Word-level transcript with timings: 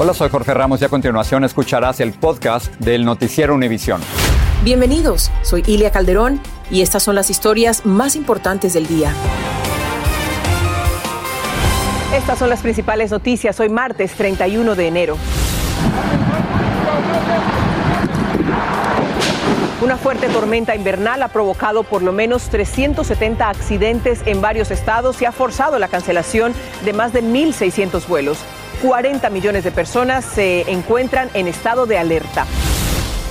Hola, 0.00 0.14
soy 0.14 0.28
Jorge 0.28 0.54
Ramos 0.54 0.80
y 0.80 0.84
a 0.84 0.88
continuación 0.88 1.42
escucharás 1.42 1.98
el 1.98 2.12
podcast 2.12 2.72
del 2.76 3.04
Noticiero 3.04 3.52
Univisión. 3.52 4.00
Bienvenidos, 4.62 5.32
soy 5.42 5.64
Ilia 5.66 5.90
Calderón 5.90 6.40
y 6.70 6.82
estas 6.82 7.02
son 7.02 7.16
las 7.16 7.30
historias 7.30 7.84
más 7.84 8.14
importantes 8.14 8.74
del 8.74 8.86
día. 8.86 9.12
Estas 12.14 12.38
son 12.38 12.48
las 12.48 12.60
principales 12.60 13.10
noticias 13.10 13.58
hoy 13.58 13.70
martes 13.70 14.12
31 14.12 14.76
de 14.76 14.86
enero. 14.86 15.16
Una 19.82 19.96
fuerte 19.96 20.28
tormenta 20.28 20.76
invernal 20.76 21.24
ha 21.24 21.28
provocado 21.28 21.82
por 21.82 22.02
lo 22.02 22.12
menos 22.12 22.50
370 22.50 23.48
accidentes 23.48 24.20
en 24.26 24.40
varios 24.40 24.70
estados 24.70 25.20
y 25.22 25.24
ha 25.24 25.32
forzado 25.32 25.76
la 25.80 25.88
cancelación 25.88 26.54
de 26.84 26.92
más 26.92 27.12
de 27.12 27.24
1.600 27.24 28.06
vuelos. 28.06 28.38
40 28.82 29.28
millones 29.30 29.64
de 29.64 29.72
personas 29.72 30.24
se 30.24 30.70
encuentran 30.70 31.28
en 31.34 31.48
estado 31.48 31.86
de 31.86 31.98
alerta. 31.98 32.46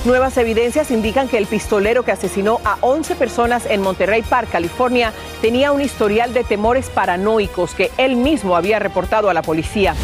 Nuevas 0.04 0.36
evidencias 0.36 0.90
indican 0.90 1.28
que 1.28 1.38
el 1.38 1.46
pistolero 1.46 2.04
que 2.04 2.12
asesinó 2.12 2.60
a 2.64 2.78
11 2.82 3.16
personas 3.16 3.66
en 3.66 3.80
Monterrey 3.80 4.22
Park, 4.22 4.48
California, 4.52 5.12
tenía 5.40 5.72
un 5.72 5.80
historial 5.80 6.32
de 6.32 6.44
temores 6.44 6.88
paranoicos 6.90 7.74
que 7.74 7.90
él 7.96 8.16
mismo 8.16 8.56
había 8.56 8.78
reportado 8.78 9.28
a 9.28 9.34
la 9.34 9.42
policía. 9.42 9.94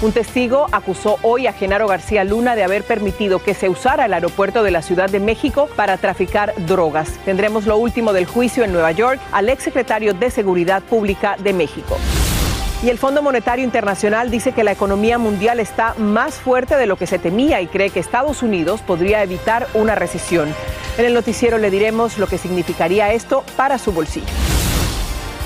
Un 0.00 0.10
testigo 0.10 0.66
acusó 0.72 1.18
hoy 1.22 1.46
a 1.46 1.52
Genaro 1.52 1.86
García 1.86 2.24
Luna 2.24 2.56
de 2.56 2.64
haber 2.64 2.82
permitido 2.82 3.38
que 3.38 3.54
se 3.54 3.68
usara 3.68 4.06
el 4.06 4.14
aeropuerto 4.14 4.64
de 4.64 4.72
la 4.72 4.82
Ciudad 4.82 5.08
de 5.08 5.20
México 5.20 5.68
para 5.76 5.96
traficar 5.98 6.52
drogas. 6.66 7.10
Tendremos 7.24 7.66
lo 7.66 7.76
último 7.76 8.12
del 8.12 8.26
juicio 8.26 8.64
en 8.64 8.72
Nueva 8.72 8.90
York 8.90 9.20
al 9.30 9.48
exsecretario 9.48 10.14
de 10.14 10.30
Seguridad 10.30 10.82
Pública 10.82 11.36
de 11.38 11.52
México. 11.52 11.98
Y 12.82 12.90
el 12.90 12.98
Fondo 12.98 13.22
Monetario 13.22 13.64
Internacional 13.64 14.28
dice 14.28 14.50
que 14.50 14.64
la 14.64 14.72
economía 14.72 15.16
mundial 15.16 15.60
está 15.60 15.94
más 15.98 16.34
fuerte 16.34 16.76
de 16.76 16.86
lo 16.86 16.96
que 16.96 17.06
se 17.06 17.20
temía 17.20 17.60
y 17.60 17.68
cree 17.68 17.90
que 17.90 18.00
Estados 18.00 18.42
Unidos 18.42 18.80
podría 18.80 19.22
evitar 19.22 19.68
una 19.74 19.94
recesión. 19.94 20.52
En 20.98 21.04
el 21.04 21.14
noticiero 21.14 21.58
le 21.58 21.70
diremos 21.70 22.18
lo 22.18 22.26
que 22.26 22.38
significaría 22.38 23.12
esto 23.12 23.44
para 23.56 23.78
su 23.78 23.92
bolsillo. 23.92 24.26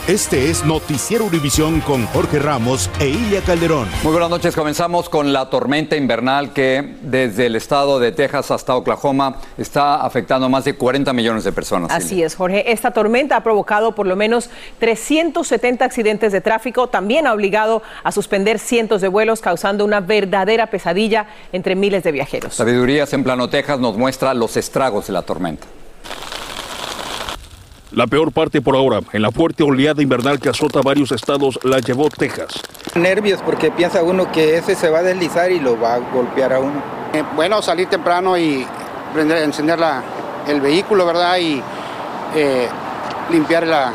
Este 0.08 0.50
es 0.50 0.64
Noticiero 0.64 1.24
Univisión 1.24 1.80
con 1.80 2.06
Jorge 2.06 2.38
Ramos 2.38 2.88
e 3.00 3.08
Ilia 3.08 3.40
Calderón. 3.40 3.88
Muy 4.04 4.12
buenas 4.12 4.30
noches. 4.30 4.54
Comenzamos 4.54 5.08
con 5.08 5.32
la 5.32 5.50
tormenta 5.50 5.96
invernal 5.96 6.52
que 6.52 6.94
desde 7.02 7.46
el 7.46 7.56
estado 7.56 7.98
de 7.98 8.12
Texas 8.12 8.52
hasta 8.52 8.76
Oklahoma 8.76 9.38
está 9.58 9.96
afectando 9.96 10.46
a 10.46 10.48
más 10.48 10.64
de 10.64 10.76
40 10.76 11.12
millones 11.12 11.42
de 11.42 11.50
personas. 11.50 11.90
Así 11.90 12.22
es, 12.22 12.36
Jorge. 12.36 12.70
Esta 12.70 12.92
tormenta 12.92 13.34
ha 13.34 13.42
provocado 13.42 13.96
por 13.96 14.06
lo 14.06 14.14
menos 14.14 14.48
370 14.78 15.84
accidentes 15.84 16.30
de 16.30 16.40
tráfico. 16.40 16.86
También 16.86 17.26
ha 17.26 17.32
obligado 17.32 17.82
a 18.04 18.12
suspender 18.12 18.60
cientos 18.60 19.00
de 19.00 19.08
vuelos, 19.08 19.40
causando 19.40 19.84
una 19.84 19.98
verdadera 19.98 20.68
pesadilla 20.68 21.26
entre 21.52 21.74
miles 21.74 22.04
de 22.04 22.12
viajeros. 22.12 22.54
Sabidurías 22.54 23.12
en 23.12 23.24
Plano, 23.24 23.50
Texas 23.50 23.80
nos 23.80 23.96
muestra 23.96 24.34
los 24.34 24.56
estragos 24.56 25.08
de 25.08 25.14
la 25.14 25.22
tormenta. 25.22 25.66
La 27.92 28.08
peor 28.08 28.32
parte 28.32 28.60
por 28.60 28.74
ahora, 28.74 29.00
en 29.12 29.22
la 29.22 29.30
fuerte 29.30 29.62
oleada 29.62 30.02
invernal 30.02 30.40
que 30.40 30.48
azota 30.48 30.80
varios 30.82 31.12
estados, 31.12 31.58
la 31.62 31.78
llevó 31.78 32.08
Texas. 32.08 32.60
Nervios 32.96 33.40
porque 33.42 33.70
piensa 33.70 34.02
uno 34.02 34.30
que 34.32 34.56
ese 34.56 34.74
se 34.74 34.90
va 34.90 34.98
a 34.98 35.02
deslizar 35.02 35.52
y 35.52 35.60
lo 35.60 35.78
va 35.80 35.94
a 35.94 35.98
golpear 35.98 36.52
a 36.52 36.58
uno. 36.58 36.82
Eh, 37.12 37.22
bueno, 37.36 37.62
salir 37.62 37.88
temprano 37.88 38.36
y 38.36 38.66
prender, 39.14 39.44
encender 39.44 39.78
la, 39.78 40.02
el 40.48 40.60
vehículo, 40.60 41.06
¿verdad? 41.06 41.38
Y 41.38 41.62
eh, 42.34 42.68
limpiar 43.30 43.66
las, 43.66 43.94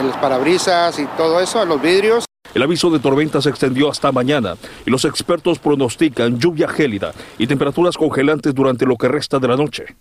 los 0.00 0.16
parabrisas 0.18 0.96
y 1.00 1.06
todo 1.16 1.40
eso, 1.40 1.64
los 1.64 1.82
vidrios. 1.82 2.24
El 2.54 2.62
aviso 2.62 2.88
de 2.88 3.00
tormenta 3.00 3.42
se 3.42 3.50
extendió 3.50 3.90
hasta 3.90 4.12
mañana 4.12 4.54
y 4.86 4.90
los 4.90 5.04
expertos 5.04 5.58
pronostican 5.58 6.38
lluvia 6.38 6.68
gélida 6.68 7.12
y 7.36 7.48
temperaturas 7.48 7.96
congelantes 7.96 8.54
durante 8.54 8.86
lo 8.86 8.96
que 8.96 9.08
resta 9.08 9.40
de 9.40 9.48
la 9.48 9.56
noche. 9.56 9.96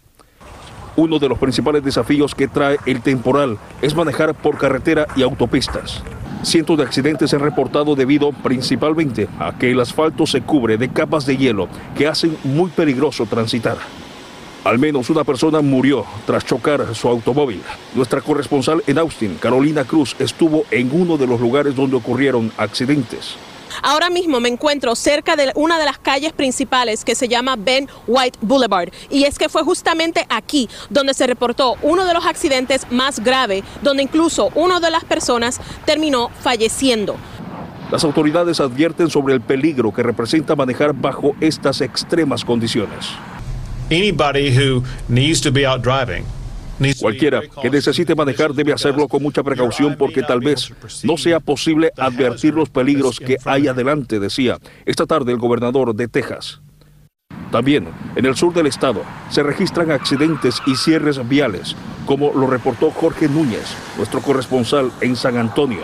Uno 0.95 1.17
de 1.17 1.27
los 1.27 1.39
principales 1.39 1.83
desafíos 1.83 2.35
que 2.35 2.47
trae 2.47 2.77
el 2.85 3.01
temporal 3.01 3.57
es 3.81 3.95
manejar 3.95 4.35
por 4.35 4.57
carretera 4.57 5.07
y 5.15 5.23
autopistas. 5.23 6.03
Cientos 6.43 6.77
de 6.77 6.83
accidentes 6.83 7.29
se 7.29 7.35
han 7.35 7.41
reportado 7.41 7.95
debido 7.95 8.31
principalmente 8.31 9.27
a 9.39 9.57
que 9.57 9.71
el 9.71 9.79
asfalto 9.79 10.27
se 10.27 10.41
cubre 10.41 10.77
de 10.77 10.89
capas 10.89 11.25
de 11.25 11.37
hielo 11.37 11.67
que 11.97 12.07
hacen 12.07 12.37
muy 12.43 12.69
peligroso 12.69 13.25
transitar. 13.25 13.77
Al 14.63 14.77
menos 14.77 15.09
una 15.09 15.23
persona 15.23 15.61
murió 15.61 16.05
tras 16.25 16.45
chocar 16.45 16.93
su 16.93 17.07
automóvil. 17.09 17.61
Nuestra 17.95 18.21
corresponsal 18.21 18.83
en 18.87 18.97
Austin, 18.97 19.37
Carolina 19.39 19.83
Cruz, 19.83 20.15
estuvo 20.19 20.63
en 20.69 20.89
uno 20.93 21.17
de 21.17 21.27
los 21.27 21.41
lugares 21.41 21.75
donde 21.75 21.95
ocurrieron 21.95 22.51
accidentes. 22.57 23.35
Ahora 23.81 24.09
mismo 24.09 24.39
me 24.39 24.49
encuentro 24.49 24.95
cerca 24.95 25.35
de 25.35 25.51
una 25.55 25.79
de 25.79 25.85
las 25.85 25.97
calles 25.97 26.33
principales 26.33 27.03
que 27.03 27.15
se 27.15 27.27
llama 27.27 27.55
Ben 27.57 27.87
White 28.07 28.39
Boulevard 28.41 28.89
y 29.09 29.23
es 29.23 29.37
que 29.37 29.49
fue 29.49 29.63
justamente 29.63 30.25
aquí 30.29 30.69
donde 30.89 31.13
se 31.13 31.27
reportó 31.27 31.75
uno 31.81 32.05
de 32.05 32.13
los 32.13 32.25
accidentes 32.25 32.85
más 32.91 33.19
graves, 33.19 33.63
donde 33.81 34.03
incluso 34.03 34.51
una 34.55 34.79
de 34.79 34.91
las 34.91 35.03
personas 35.03 35.59
terminó 35.85 36.29
falleciendo. 36.41 37.15
Las 37.91 38.03
autoridades 38.03 38.59
advierten 38.59 39.09
sobre 39.09 39.33
el 39.33 39.41
peligro 39.41 39.93
que 39.93 40.03
representa 40.03 40.55
manejar 40.55 40.93
bajo 40.93 41.35
estas 41.39 41.81
extremas 41.81 42.43
condiciones. 42.43 43.07
Anybody 43.91 44.49
who 44.49 44.83
needs 45.07 45.41
to 45.41 45.51
be 45.51 45.67
out 45.67 45.83
driving 45.83 46.25
Cualquiera 46.99 47.41
que 47.61 47.69
necesite 47.69 48.15
manejar 48.15 48.53
debe 48.53 48.73
hacerlo 48.73 49.07
con 49.07 49.23
mucha 49.23 49.43
precaución 49.43 49.95
porque 49.97 50.23
tal 50.23 50.39
vez 50.39 50.73
no 51.03 51.17
sea 51.17 51.39
posible 51.39 51.91
advertir 51.97 52.53
los 52.53 52.69
peligros 52.69 53.19
que 53.19 53.37
hay 53.45 53.67
adelante, 53.67 54.19
decía 54.19 54.57
esta 54.85 55.05
tarde 55.05 55.31
el 55.31 55.37
gobernador 55.37 55.95
de 55.95 56.07
Texas. 56.07 56.61
También 57.51 57.87
en 58.15 58.25
el 58.25 58.35
sur 58.35 58.53
del 58.53 58.67
estado 58.67 59.03
se 59.29 59.43
registran 59.43 59.91
accidentes 59.91 60.61
y 60.65 60.75
cierres 60.75 61.27
viales, 61.27 61.75
como 62.05 62.33
lo 62.33 62.47
reportó 62.47 62.91
Jorge 62.91 63.29
Núñez, 63.29 63.75
nuestro 63.97 64.21
corresponsal 64.21 64.91
en 65.01 65.15
San 65.15 65.37
Antonio. 65.37 65.81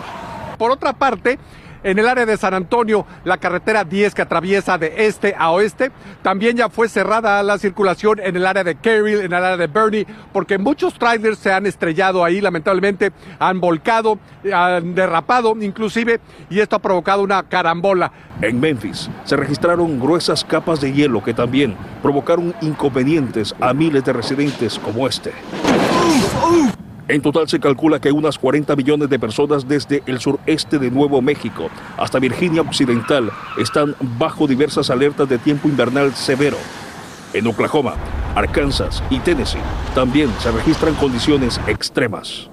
Por 0.58 0.72
otra 0.72 0.92
parte, 0.92 1.38
en 1.82 1.98
el 1.98 2.08
área 2.08 2.26
de 2.26 2.36
San 2.36 2.54
Antonio, 2.54 3.06
la 3.24 3.38
carretera 3.38 3.84
10 3.84 4.14
que 4.14 4.22
atraviesa 4.22 4.78
de 4.78 5.06
este 5.06 5.34
a 5.38 5.50
oeste, 5.50 5.90
también 6.22 6.56
ya 6.56 6.68
fue 6.68 6.88
cerrada 6.88 7.42
la 7.42 7.58
circulación 7.58 8.20
en 8.20 8.36
el 8.36 8.46
área 8.46 8.64
de 8.64 8.74
Caryville, 8.74 9.24
en 9.24 9.32
el 9.32 9.34
área 9.34 9.56
de 9.56 9.66
Bernie, 9.66 10.06
porque 10.32 10.58
muchos 10.58 10.94
trailers 10.94 11.38
se 11.38 11.52
han 11.52 11.66
estrellado 11.66 12.24
ahí, 12.24 12.40
lamentablemente, 12.40 13.12
han 13.38 13.60
volcado, 13.60 14.18
han 14.52 14.94
derrapado 14.94 15.56
inclusive, 15.60 16.20
y 16.48 16.60
esto 16.60 16.76
ha 16.76 16.80
provocado 16.80 17.22
una 17.22 17.42
carambola. 17.42 18.12
En 18.40 18.60
Memphis 18.60 19.10
se 19.24 19.36
registraron 19.36 20.00
gruesas 20.00 20.44
capas 20.44 20.80
de 20.80 20.92
hielo 20.92 21.22
que 21.22 21.34
también 21.34 21.76
provocaron 22.02 22.54
inconvenientes 22.60 23.54
a 23.60 23.74
miles 23.74 24.04
de 24.04 24.12
residentes 24.12 24.78
como 24.78 25.06
este. 25.06 25.32
En 27.10 27.22
total 27.22 27.48
se 27.48 27.58
calcula 27.58 28.00
que 28.00 28.12
unas 28.12 28.38
40 28.38 28.76
millones 28.76 29.10
de 29.10 29.18
personas 29.18 29.66
desde 29.66 30.00
el 30.06 30.20
sureste 30.20 30.78
de 30.78 30.92
Nuevo 30.92 31.20
México 31.20 31.68
hasta 31.96 32.20
Virginia 32.20 32.62
Occidental 32.62 33.32
están 33.58 33.96
bajo 34.16 34.46
diversas 34.46 34.90
alertas 34.90 35.28
de 35.28 35.38
tiempo 35.38 35.66
invernal 35.66 36.14
severo. 36.14 36.56
En 37.32 37.48
Oklahoma, 37.48 37.96
Arkansas 38.36 39.02
y 39.10 39.18
Tennessee 39.18 39.58
también 39.92 40.30
se 40.38 40.52
registran 40.52 40.94
condiciones 40.94 41.60
extremas. 41.66 42.48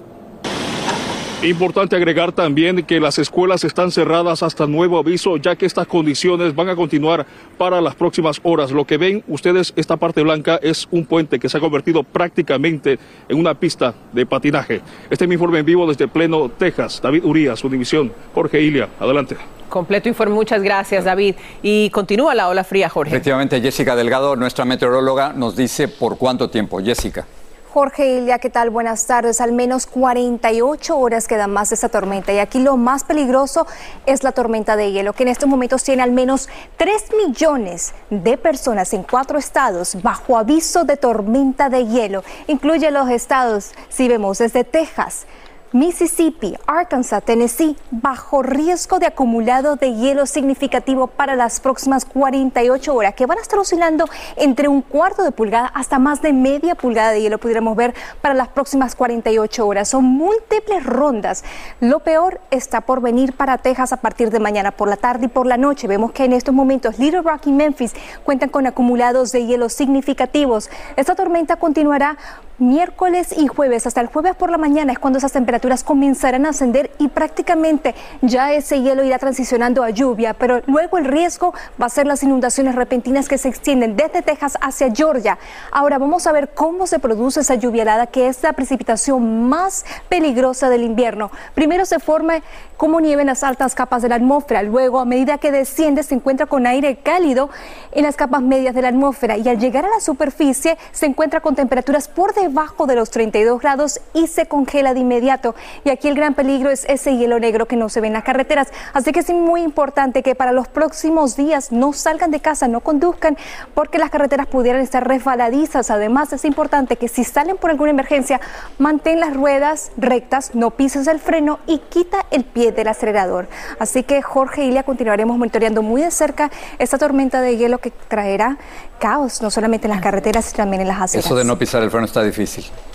Importante 1.42 1.94
agregar 1.94 2.32
también 2.32 2.82
que 2.82 2.98
las 2.98 3.16
escuelas 3.20 3.62
están 3.62 3.92
cerradas 3.92 4.42
hasta 4.42 4.66
nuevo 4.66 4.98
aviso, 4.98 5.36
ya 5.36 5.54
que 5.54 5.66
estas 5.66 5.86
condiciones 5.86 6.52
van 6.52 6.68
a 6.68 6.74
continuar 6.74 7.26
para 7.56 7.80
las 7.80 7.94
próximas 7.94 8.40
horas. 8.42 8.72
Lo 8.72 8.84
que 8.84 8.96
ven 8.98 9.22
ustedes, 9.28 9.72
esta 9.76 9.96
parte 9.96 10.20
blanca 10.24 10.58
es 10.60 10.88
un 10.90 11.06
puente 11.06 11.38
que 11.38 11.48
se 11.48 11.56
ha 11.56 11.60
convertido 11.60 12.02
prácticamente 12.02 12.98
en 13.28 13.38
una 13.38 13.54
pista 13.54 13.94
de 14.12 14.26
patinaje. 14.26 14.80
Este 15.10 15.26
es 15.26 15.28
mi 15.28 15.34
informe 15.34 15.60
en 15.60 15.66
vivo 15.66 15.86
desde 15.86 16.08
Pleno, 16.08 16.48
Texas. 16.48 17.00
David 17.00 17.24
Urias, 17.24 17.62
Univisión. 17.62 18.12
Jorge 18.34 18.60
Ilia, 18.60 18.88
adelante. 18.98 19.36
Completo 19.68 20.08
informe, 20.08 20.34
muchas 20.34 20.60
gracias 20.60 21.04
David. 21.04 21.36
Y 21.62 21.90
continúa 21.90 22.34
la 22.34 22.48
ola 22.48 22.64
fría, 22.64 22.88
Jorge. 22.88 23.14
Efectivamente, 23.14 23.60
Jessica 23.60 23.94
Delgado, 23.94 24.34
nuestra 24.34 24.64
meteoróloga, 24.64 25.32
nos 25.34 25.54
dice 25.54 25.86
por 25.86 26.18
cuánto 26.18 26.50
tiempo. 26.50 26.80
Jessica. 26.82 27.26
Jorge 27.72 28.18
Ilia, 28.18 28.38
¿qué 28.38 28.48
tal? 28.48 28.70
Buenas 28.70 29.06
tardes. 29.06 29.42
Al 29.42 29.52
menos 29.52 29.86
48 29.86 30.98
horas 30.98 31.28
quedan 31.28 31.52
más 31.52 31.68
de 31.68 31.74
esta 31.74 31.90
tormenta 31.90 32.32
y 32.32 32.38
aquí 32.38 32.60
lo 32.60 32.78
más 32.78 33.04
peligroso 33.04 33.66
es 34.06 34.22
la 34.22 34.32
tormenta 34.32 34.74
de 34.74 34.90
hielo, 34.90 35.12
que 35.12 35.24
en 35.24 35.28
estos 35.28 35.50
momentos 35.50 35.84
tiene 35.84 36.02
al 36.02 36.12
menos 36.12 36.48
3 36.78 37.10
millones 37.26 37.92
de 38.08 38.38
personas 38.38 38.94
en 38.94 39.02
cuatro 39.02 39.38
estados 39.38 40.02
bajo 40.02 40.38
aviso 40.38 40.84
de 40.84 40.96
tormenta 40.96 41.68
de 41.68 41.86
hielo. 41.86 42.24
Incluye 42.46 42.90
los 42.90 43.10
estados, 43.10 43.72
si 43.90 44.08
vemos, 44.08 44.38
desde 44.38 44.64
Texas, 44.64 45.26
Mississippi, 45.72 46.56
Arkansas, 46.66 47.22
Tennessee, 47.22 47.76
bajo 47.90 48.42
riesgo 48.42 48.98
de 48.98 49.06
acumulado 49.06 49.76
de 49.76 49.94
hielo 49.94 50.24
significativo 50.24 51.08
para 51.08 51.36
las 51.36 51.60
próximas 51.60 52.06
48 52.06 52.94
horas, 52.94 53.14
que 53.14 53.26
van 53.26 53.36
a 53.36 53.42
estar 53.42 53.58
oscilando 53.58 54.06
entre 54.36 54.68
un 54.68 54.80
cuarto 54.80 55.22
de 55.22 55.30
pulgada 55.30 55.66
hasta 55.66 55.98
más 55.98 56.22
de 56.22 56.32
media 56.32 56.74
pulgada 56.74 57.10
de 57.10 57.20
hielo, 57.20 57.36
pudiéramos 57.36 57.76
ver, 57.76 57.94
para 58.22 58.34
las 58.34 58.48
próximas 58.48 58.94
48 58.94 59.66
horas. 59.66 59.88
Son 59.90 60.04
múltiples 60.04 60.84
rondas. 60.84 61.44
Lo 61.80 62.00
peor 62.00 62.40
está 62.50 62.80
por 62.80 63.02
venir 63.02 63.34
para 63.34 63.58
Texas 63.58 63.92
a 63.92 63.98
partir 63.98 64.30
de 64.30 64.40
mañana 64.40 64.70
por 64.70 64.88
la 64.88 64.96
tarde 64.96 65.26
y 65.26 65.28
por 65.28 65.46
la 65.46 65.58
noche. 65.58 65.86
Vemos 65.86 66.12
que 66.12 66.24
en 66.24 66.32
estos 66.32 66.54
momentos 66.54 66.98
Little 66.98 67.20
Rock 67.20 67.46
y 67.46 67.52
Memphis 67.52 67.94
cuentan 68.24 68.48
con 68.48 68.66
acumulados 68.66 69.32
de 69.32 69.44
hielo 69.44 69.68
significativos. 69.68 70.70
Esta 70.96 71.14
tormenta 71.14 71.56
continuará 71.56 72.16
miércoles 72.58 73.32
y 73.36 73.46
jueves. 73.46 73.86
Hasta 73.86 74.00
el 74.00 74.08
jueves 74.08 74.34
por 74.34 74.50
la 74.50 74.58
mañana 74.58 74.92
es 74.92 74.98
cuando 74.98 75.18
esas 75.18 75.32
temperaturas 75.32 75.84
comenzarán 75.84 76.44
a 76.44 76.50
ascender 76.50 76.90
y 76.98 77.08
prácticamente 77.08 77.94
ya 78.20 78.52
ese 78.52 78.82
hielo 78.82 79.04
irá 79.04 79.18
transicionando 79.18 79.84
a 79.84 79.90
lluvia, 79.90 80.34
pero 80.34 80.62
luego 80.66 80.98
el 80.98 81.04
riesgo 81.04 81.54
va 81.80 81.86
a 81.86 81.90
ser 81.90 82.06
las 82.06 82.22
inundaciones 82.22 82.74
repentinas 82.74 83.28
que 83.28 83.38
se 83.38 83.48
extienden 83.48 83.96
desde 83.96 84.22
Texas 84.22 84.58
hacia 84.60 84.92
Georgia. 84.92 85.38
Ahora 85.70 85.98
vamos 85.98 86.26
a 86.26 86.32
ver 86.32 86.50
cómo 86.52 86.86
se 86.86 86.98
produce 86.98 87.40
esa 87.40 87.54
lluvia 87.54 87.82
helada, 87.82 88.06
que 88.08 88.26
es 88.26 88.42
la 88.42 88.52
precipitación 88.52 89.48
más 89.48 89.84
peligrosa 90.08 90.68
del 90.68 90.82
invierno. 90.82 91.30
Primero 91.54 91.84
se 91.84 92.00
forma 92.00 92.42
como 92.76 93.00
nieve 93.00 93.22
en 93.22 93.28
las 93.28 93.44
altas 93.44 93.74
capas 93.74 94.02
de 94.02 94.08
la 94.08 94.16
atmósfera, 94.16 94.62
luego 94.62 95.00
a 95.00 95.04
medida 95.04 95.38
que 95.38 95.52
desciende 95.52 96.02
se 96.02 96.14
encuentra 96.14 96.46
con 96.46 96.66
aire 96.66 96.96
cálido 96.96 97.50
en 97.92 98.04
las 98.04 98.16
capas 98.16 98.42
medias 98.42 98.74
de 98.74 98.82
la 98.82 98.88
atmósfera 98.88 99.36
y 99.36 99.48
al 99.48 99.58
llegar 99.58 99.84
a 99.84 99.88
la 99.88 100.00
superficie 100.00 100.76
se 100.92 101.06
encuentra 101.06 101.40
con 101.40 101.54
temperaturas 101.54 102.08
por 102.08 102.34
debajo 102.34 102.47
debajo 102.48 102.86
de 102.86 102.94
los 102.94 103.10
32 103.10 103.60
grados 103.60 104.00
y 104.14 104.26
se 104.26 104.46
congela 104.46 104.94
de 104.94 105.00
inmediato. 105.00 105.54
Y 105.84 105.90
aquí 105.90 106.08
el 106.08 106.14
gran 106.14 106.34
peligro 106.34 106.70
es 106.70 106.86
ese 106.88 107.16
hielo 107.16 107.38
negro 107.38 107.66
que 107.66 107.76
no 107.76 107.88
se 107.90 108.00
ve 108.00 108.06
en 108.06 108.14
las 108.14 108.24
carreteras. 108.24 108.68
Así 108.94 109.12
que 109.12 109.20
es 109.20 109.28
muy 109.30 109.60
importante 109.60 110.22
que 110.22 110.34
para 110.34 110.52
los 110.52 110.66
próximos 110.66 111.36
días 111.36 111.72
no 111.72 111.92
salgan 111.92 112.30
de 112.30 112.40
casa, 112.40 112.66
no 112.66 112.80
conduzcan, 112.80 113.36
porque 113.74 113.98
las 113.98 114.10
carreteras 114.10 114.46
pudieran 114.46 114.80
estar 114.80 115.06
resbaladizas. 115.06 115.90
Además, 115.90 116.32
es 116.32 116.44
importante 116.46 116.96
que 116.96 117.08
si 117.08 117.22
salen 117.22 117.58
por 117.58 117.70
alguna 117.70 117.90
emergencia, 117.90 118.40
mantén 118.78 119.20
las 119.20 119.34
ruedas 119.34 119.92
rectas, 119.98 120.54
no 120.54 120.70
pises 120.70 121.06
el 121.06 121.20
freno 121.20 121.58
y 121.66 121.78
quita 121.78 122.24
el 122.30 122.44
pie 122.44 122.72
del 122.72 122.88
acelerador. 122.88 123.48
Así 123.78 124.04
que 124.04 124.22
Jorge 124.22 124.64
y 124.64 124.68
Ilia 124.68 124.84
continuaremos 124.84 125.36
monitoreando 125.36 125.82
muy 125.82 126.00
de 126.00 126.10
cerca 126.10 126.50
esta 126.78 126.96
tormenta 126.96 127.42
de 127.42 127.58
hielo 127.58 127.78
que 127.78 127.90
traerá 127.90 128.56
caos, 128.98 129.42
no 129.42 129.50
solamente 129.50 129.86
en 129.86 129.92
las 129.92 130.02
carreteras, 130.02 130.46
sino 130.46 130.56
también 130.58 130.82
en 130.82 130.88
las 130.88 131.00
aceras. 131.00 131.26
Eso 131.26 131.36
de 131.36 131.44
no 131.44 131.58
pisar 131.58 131.82
el 131.82 131.90
freno 131.90 132.06
está 132.06 132.22
difícil. 132.22 132.37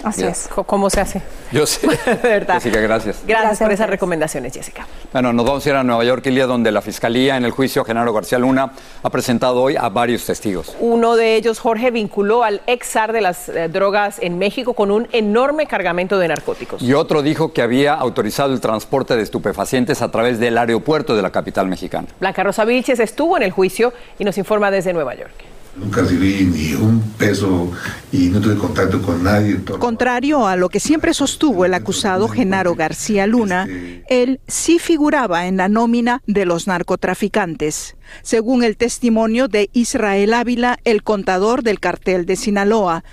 Así 0.04 0.24
es. 0.24 0.50
¿Cómo 0.66 0.90
se 0.90 1.02
hace? 1.02 1.22
Yo 1.52 1.66
sé. 1.66 1.88
de 2.06 2.16
verdad. 2.16 2.56
Jessica, 2.56 2.80
gracias. 2.82 3.22
Gracias, 3.26 3.60
por 3.60 3.72
esas 3.72 3.90
recomendaciones, 3.90 4.54
Jessica. 4.54 4.86
Bueno, 5.12 5.32
nos 5.32 5.46
vamos 5.46 5.66
a 5.66 5.70
ir 5.70 5.76
a 5.76 5.84
Nueva 5.84 6.04
York, 6.04 6.26
Ilia, 6.26 6.46
donde 6.46 6.72
la 6.72 6.82
Fiscalía 6.82 7.38
en 7.38 7.46
el 7.46 7.52
juicio 7.52 7.86
Genaro 7.86 8.14
García 8.14 8.38
Luna 8.38 8.74
ha 9.02 9.10
presentado 9.10 9.62
hoy 9.62 9.76
a 9.78 9.90
varios 9.90 10.26
testigos. 10.26 10.76
Uno 10.80 11.16
de 11.16 11.36
ellos, 11.36 11.60
Jorge, 11.60 11.92
vinculó 11.92 12.44
al 12.44 12.62
ex 12.68 12.88
zar 12.88 13.14
de 13.14 13.22
las 13.22 13.48
eh, 13.50 13.70
drogas 13.70 14.18
en 14.20 14.38
México 14.38 14.74
con 14.74 14.92
un 14.92 15.08
enorme 15.12 15.68
cargamento 15.68 16.20
de 16.20 16.28
narcóticos. 16.28 16.82
Y 16.82 16.94
otro 16.94 17.22
dijo 17.22 17.54
que 17.54 17.62
había 17.62 17.94
autorizado 17.94 18.54
el 18.54 18.60
transporte 18.60 19.16
de 19.16 19.24
estupefacientes 19.24 20.02
a 20.02 20.12
través 20.12 20.40
del 20.40 20.58
aeropuerto 20.58 21.16
de 21.16 21.22
la 21.22 21.32
capital 21.32 21.68
mexicana. 21.68 22.08
Blanca 22.20 22.44
Rosa 22.44 22.66
Vilches 22.66 23.00
estuvo 23.00 23.38
en 23.38 23.44
el 23.44 23.52
juicio 23.52 23.94
y 24.20 24.26
nos 24.26 24.38
informa 24.38 24.72
desde 24.72 24.94
Nueva 24.94 25.16
York. 25.16 25.53
Nunca 25.76 26.02
recibí 26.02 26.46
ni 26.46 26.76
un 26.76 27.02
peso 27.18 27.72
y 28.12 28.30
no 28.30 28.40
tuve 28.40 28.56
contacto 28.56 29.02
con 29.02 29.24
nadie. 29.24 29.60
Contrario 29.80 30.46
a 30.46 30.56
lo 30.56 30.70
que 30.70 30.80
siempre 30.80 31.16
sostuvo 31.16 31.66
el 31.66 31.74
acusado 31.74 32.28
Genaro 32.28 32.76
García 32.76 33.26
Luna, 33.26 33.68
él 34.08 34.40
sí 34.48 34.78
figuraba 34.78 35.48
en 35.48 35.58
la 35.58 35.70
nómina 35.70 36.22
de 36.28 36.46
los 36.46 36.68
narcotraficantes. 36.68 37.96
Según 38.22 38.64
el 38.64 38.78
testimonio 38.78 39.48
de 39.48 39.72
Israel 39.74 40.36
Ávila, 40.36 40.78
el 40.84 41.02
contador 41.02 41.64
del 41.64 41.80
cartel 41.80 42.28
de 42.28 42.36
Sinaloa, 42.36 43.04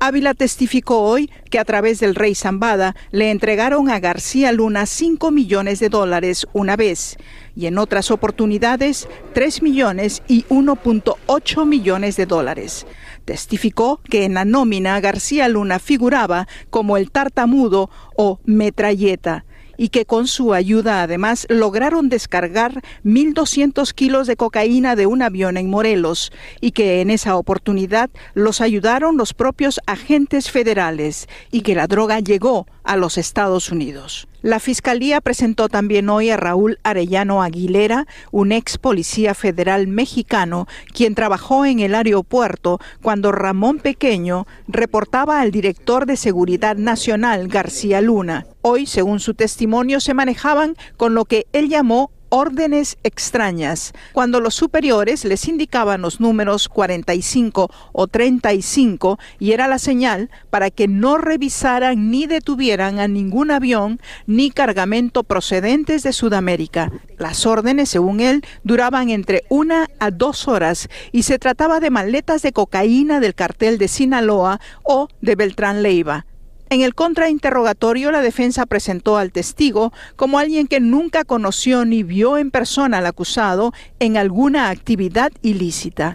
Ávila 0.00 0.34
testificó 0.34 1.00
hoy 1.00 1.28
que 1.50 1.58
a 1.58 1.64
través 1.64 1.98
del 1.98 2.14
rey 2.14 2.34
Zambada 2.36 2.94
le 3.10 3.32
entregaron 3.32 3.90
a 3.90 3.98
García 3.98 4.52
Luna 4.52 4.86
5 4.86 5.32
millones 5.32 5.80
de 5.80 5.88
dólares 5.88 6.46
una 6.52 6.76
vez 6.76 7.16
y 7.56 7.66
en 7.66 7.78
otras 7.78 8.12
oportunidades 8.12 9.08
3 9.34 9.62
millones 9.62 10.22
y 10.28 10.44
1.8 10.44 11.66
millones 11.66 12.16
de 12.16 12.26
dólares. 12.26 12.86
Testificó 13.24 14.00
que 14.08 14.24
en 14.24 14.34
la 14.34 14.44
nómina 14.44 15.00
García 15.00 15.48
Luna 15.48 15.80
figuraba 15.80 16.46
como 16.70 16.96
el 16.96 17.10
tartamudo 17.10 17.90
o 18.16 18.38
metralleta 18.44 19.44
y 19.78 19.88
que 19.88 20.04
con 20.04 20.26
su 20.26 20.52
ayuda 20.52 21.02
además 21.02 21.46
lograron 21.48 22.10
descargar 22.10 22.82
1.200 23.04 23.94
kilos 23.94 24.26
de 24.26 24.36
cocaína 24.36 24.96
de 24.96 25.06
un 25.06 25.22
avión 25.22 25.56
en 25.56 25.70
Morelos 25.70 26.30
y 26.60 26.72
que 26.72 27.00
en 27.00 27.08
esa 27.08 27.36
oportunidad 27.36 28.10
los 28.34 28.60
ayudaron 28.60 29.16
los 29.16 29.32
propios 29.32 29.80
agentes 29.86 30.50
federales 30.50 31.28
y 31.50 31.62
que 31.62 31.74
la 31.74 31.86
droga 31.86 32.20
llegó 32.20 32.66
a 32.88 32.96
los 32.96 33.18
Estados 33.18 33.70
Unidos. 33.70 34.28
La 34.40 34.60
Fiscalía 34.60 35.20
presentó 35.20 35.68
también 35.68 36.08
hoy 36.08 36.30
a 36.30 36.38
Raúl 36.38 36.78
Arellano 36.84 37.42
Aguilera, 37.42 38.06
un 38.30 38.50
ex 38.50 38.78
policía 38.78 39.34
federal 39.34 39.88
mexicano, 39.88 40.66
quien 40.94 41.14
trabajó 41.14 41.66
en 41.66 41.80
el 41.80 41.94
aeropuerto 41.94 42.80
cuando 43.02 43.30
Ramón 43.30 43.78
Pequeño 43.78 44.46
reportaba 44.66 45.40
al 45.40 45.50
director 45.50 46.06
de 46.06 46.16
Seguridad 46.16 46.76
Nacional, 46.76 47.48
García 47.48 48.00
Luna. 48.00 48.46
Hoy, 48.62 48.86
según 48.86 49.20
su 49.20 49.34
testimonio, 49.34 50.00
se 50.00 50.14
manejaban 50.14 50.74
con 50.96 51.14
lo 51.14 51.26
que 51.26 51.46
él 51.52 51.68
llamó 51.68 52.10
órdenes 52.28 52.98
extrañas, 53.02 53.92
cuando 54.12 54.40
los 54.40 54.54
superiores 54.54 55.24
les 55.24 55.48
indicaban 55.48 56.02
los 56.02 56.20
números 56.20 56.68
45 56.68 57.70
o 57.92 58.06
35 58.06 59.18
y 59.38 59.52
era 59.52 59.68
la 59.68 59.78
señal 59.78 60.30
para 60.50 60.70
que 60.70 60.88
no 60.88 61.18
revisaran 61.18 62.10
ni 62.10 62.26
detuvieran 62.26 62.98
a 62.98 63.08
ningún 63.08 63.50
avión 63.50 64.00
ni 64.26 64.50
cargamento 64.50 65.24
procedentes 65.24 66.02
de 66.02 66.12
Sudamérica. 66.12 66.90
Las 67.18 67.46
órdenes, 67.46 67.88
según 67.88 68.20
él, 68.20 68.44
duraban 68.64 69.10
entre 69.10 69.44
una 69.48 69.88
a 69.98 70.10
dos 70.10 70.48
horas 70.48 70.88
y 71.12 71.22
se 71.22 71.38
trataba 71.38 71.80
de 71.80 71.90
maletas 71.90 72.42
de 72.42 72.52
cocaína 72.52 73.20
del 73.20 73.34
cartel 73.34 73.78
de 73.78 73.88
Sinaloa 73.88 74.60
o 74.82 75.08
de 75.20 75.34
Beltrán 75.34 75.82
Leiva. 75.82 76.26
En 76.70 76.82
el 76.82 76.94
contrainterrogatorio, 76.94 78.10
la 78.10 78.20
defensa 78.20 78.66
presentó 78.66 79.16
al 79.16 79.32
testigo 79.32 79.90
como 80.16 80.38
alguien 80.38 80.66
que 80.66 80.80
nunca 80.80 81.24
conoció 81.24 81.86
ni 81.86 82.02
vio 82.02 82.36
en 82.36 82.50
persona 82.50 82.98
al 82.98 83.06
acusado 83.06 83.72
en 84.00 84.18
alguna 84.18 84.68
actividad 84.68 85.32
ilícita. 85.40 86.14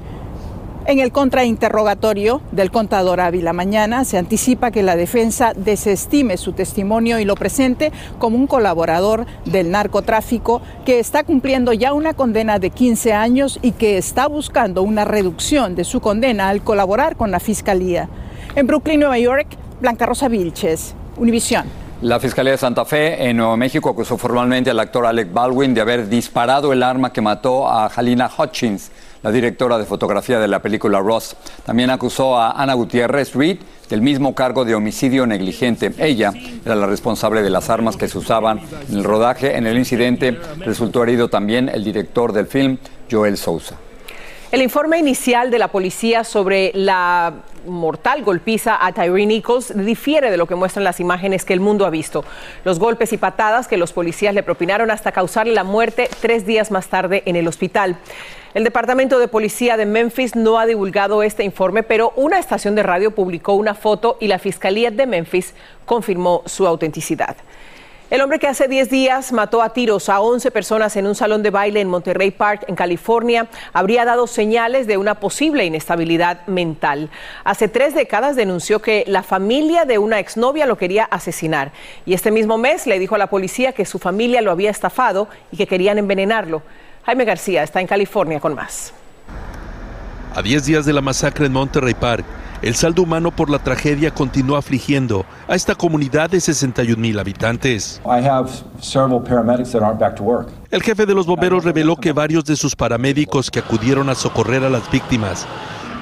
En 0.85 0.99
el 0.99 1.11
contrainterrogatorio 1.11 2.41
del 2.51 2.69
contador 2.69 3.19
Ávila 3.19 3.51
mañana 3.51 4.05
se 4.05 4.19
anticipa 4.19 4.69
que 4.69 4.83
la 4.83 4.95
defensa 4.95 5.53
desestime 5.55 6.37
su 6.37 6.51
testimonio 6.51 7.19
y 7.19 7.25
lo 7.25 7.35
presente 7.35 7.91
como 8.19 8.37
un 8.37 8.45
colaborador 8.45 9.25
del 9.45 9.71
narcotráfico 9.71 10.61
que 10.85 10.99
está 10.99 11.23
cumpliendo 11.23 11.73
ya 11.73 11.93
una 11.93 12.13
condena 12.13 12.59
de 12.59 12.69
15 12.69 13.13
años 13.13 13.57
y 13.63 13.71
que 13.71 13.97
está 13.97 14.27
buscando 14.27 14.83
una 14.83 15.03
reducción 15.03 15.73
de 15.73 15.83
su 15.83 15.99
condena 15.99 16.49
al 16.49 16.63
colaborar 16.63 17.15
con 17.15 17.31
la 17.31 17.39
fiscalía. 17.39 18.07
En 18.55 18.67
Brooklyn, 18.67 18.99
Nueva 18.99 19.17
York, 19.17 19.57
Blanca 19.83 20.05
Rosa 20.05 20.29
Vilches, 20.29 20.95
Univisión. 21.17 21.65
La 22.03 22.17
Fiscalía 22.17 22.53
de 22.53 22.57
Santa 22.57 22.85
Fe 22.85 23.21
en 23.27 23.35
Nuevo 23.35 23.57
México 23.57 23.89
acusó 23.89 24.17
formalmente 24.17 24.69
al 24.69 24.79
actor 24.79 25.05
Alec 25.05 25.33
Baldwin 25.33 25.73
de 25.73 25.81
haber 25.81 26.07
disparado 26.07 26.71
el 26.71 26.81
arma 26.81 27.11
que 27.11 27.19
mató 27.19 27.67
a 27.67 27.87
Halina 27.87 28.31
Hutchins, 28.31 28.91
la 29.23 29.29
directora 29.29 29.77
de 29.77 29.83
fotografía 29.83 30.39
de 30.39 30.47
la 30.47 30.61
película 30.61 31.01
Ross. 31.01 31.35
También 31.65 31.89
acusó 31.89 32.37
a 32.37 32.51
Ana 32.51 32.75
Gutiérrez 32.75 33.35
Reed 33.35 33.57
del 33.89 34.01
mismo 34.01 34.33
cargo 34.33 34.63
de 34.63 34.73
homicidio 34.73 35.27
negligente. 35.27 35.93
Ella 35.97 36.31
era 36.65 36.75
la 36.75 36.87
responsable 36.87 37.41
de 37.41 37.49
las 37.49 37.69
armas 37.69 37.97
que 37.97 38.07
se 38.07 38.17
usaban 38.17 38.61
en 38.89 38.99
el 38.99 39.03
rodaje. 39.03 39.57
En 39.57 39.67
el 39.67 39.77
incidente 39.77 40.39
resultó 40.59 41.03
herido 41.03 41.27
también 41.27 41.67
el 41.67 41.83
director 41.83 42.31
del 42.31 42.47
film, 42.47 42.77
Joel 43.11 43.35
Sousa. 43.35 43.75
El 44.53 44.61
informe 44.61 44.99
inicial 44.99 45.49
de 45.49 45.57
la 45.57 45.69
policía 45.69 46.23
sobre 46.23 46.69
la 46.75 47.33
mortal 47.65 48.21
golpiza 48.21 48.77
a 48.79 48.91
Tyree 48.91 49.25
Nichols 49.25 49.73
difiere 49.75 50.29
de 50.29 50.37
lo 50.37 50.45
que 50.45 50.53
muestran 50.53 50.83
las 50.83 50.99
imágenes 50.99 51.43
que 51.43 51.53
el 51.53 51.59
mundo 51.59 51.87
ha 51.87 51.89
visto. 51.89 52.23
Los 52.63 52.77
golpes 52.77 53.13
y 53.13 53.17
patadas 53.17 53.67
que 53.67 53.77
los 53.77 53.93
policías 53.93 54.35
le 54.35 54.43
propinaron 54.43 54.91
hasta 54.91 55.11
causarle 55.11 55.55
la 55.55 55.63
muerte 55.63 56.07
tres 56.21 56.45
días 56.45 56.69
más 56.69 56.85
tarde 56.85 57.23
en 57.25 57.35
el 57.35 57.47
hospital. 57.47 57.97
El 58.53 58.63
Departamento 58.63 59.17
de 59.17 59.27
Policía 59.27 59.75
de 59.75 59.87
Memphis 59.87 60.35
no 60.35 60.59
ha 60.59 60.67
divulgado 60.67 61.23
este 61.23 61.43
informe, 61.43 61.81
pero 61.81 62.13
una 62.15 62.37
estación 62.37 62.75
de 62.75 62.83
radio 62.83 63.09
publicó 63.09 63.53
una 63.53 63.73
foto 63.73 64.17
y 64.19 64.27
la 64.27 64.37
Fiscalía 64.37 64.91
de 64.91 65.07
Memphis 65.07 65.55
confirmó 65.87 66.43
su 66.45 66.67
autenticidad. 66.67 67.37
El 68.09 68.21
hombre 68.21 68.37
que 68.37 68.47
hace 68.47 68.67
10 68.67 68.89
días 68.89 69.31
mató 69.31 69.61
a 69.61 69.69
tiros 69.69 70.09
a 70.09 70.19
11 70.19 70.51
personas 70.51 70.95
en 70.97 71.07
un 71.07 71.15
salón 71.15 71.41
de 71.41 71.49
baile 71.49 71.79
en 71.79 71.87
Monterrey 71.87 72.31
Park, 72.31 72.65
en 72.67 72.75
California, 72.75 73.47
habría 73.71 74.05
dado 74.05 74.27
señales 74.27 74.87
de 74.87 74.97
una 74.97 75.15
posible 75.15 75.65
inestabilidad 75.65 76.45
mental. 76.45 77.09
Hace 77.43 77.69
tres 77.69 77.95
décadas 77.95 78.35
denunció 78.35 78.81
que 78.81 79.03
la 79.07 79.23
familia 79.23 79.85
de 79.85 79.97
una 79.97 80.19
exnovia 80.19 80.65
lo 80.65 80.77
quería 80.77 81.05
asesinar 81.05 81.71
y 82.05 82.13
este 82.13 82.29
mismo 82.29 82.57
mes 82.57 82.85
le 82.85 82.99
dijo 82.99 83.15
a 83.15 83.17
la 83.17 83.27
policía 83.27 83.71
que 83.71 83.85
su 83.85 83.99
familia 83.99 84.41
lo 84.41 84.51
había 84.51 84.69
estafado 84.69 85.27
y 85.51 85.57
que 85.57 85.65
querían 85.65 85.97
envenenarlo. 85.97 86.61
Jaime 87.05 87.25
García 87.25 87.63
está 87.63 87.81
en 87.81 87.87
California 87.87 88.39
con 88.39 88.53
más. 88.53 88.93
A 90.35 90.41
10 90.41 90.65
días 90.65 90.85
de 90.85 90.93
la 90.93 91.01
masacre 91.01 91.45
en 91.45 91.53
Monterrey 91.53 91.93
Park, 91.93 92.25
el 92.63 92.75
saldo 92.75 93.03
humano 93.03 93.29
por 93.29 93.49
la 93.49 93.59
tragedia 93.59 94.11
continúa 94.11 94.59
afligiendo 94.59 95.25
a 95.49 95.55
esta 95.55 95.75
comunidad 95.75 96.29
de 96.29 96.39
61 96.39 96.99
mil 96.99 97.19
habitantes. 97.19 98.01
El 100.71 100.81
jefe 100.81 101.05
de 101.05 101.13
los 101.13 101.25
bomberos 101.25 101.65
reveló 101.65 101.97
que 101.97 102.13
varios 102.13 102.45
de 102.45 102.55
sus 102.55 102.75
paramédicos 102.75 103.51
que 103.51 103.59
acudieron 103.59 104.09
a 104.09 104.15
socorrer 104.15 104.63
a 104.63 104.69
las 104.69 104.89
víctimas 104.89 105.45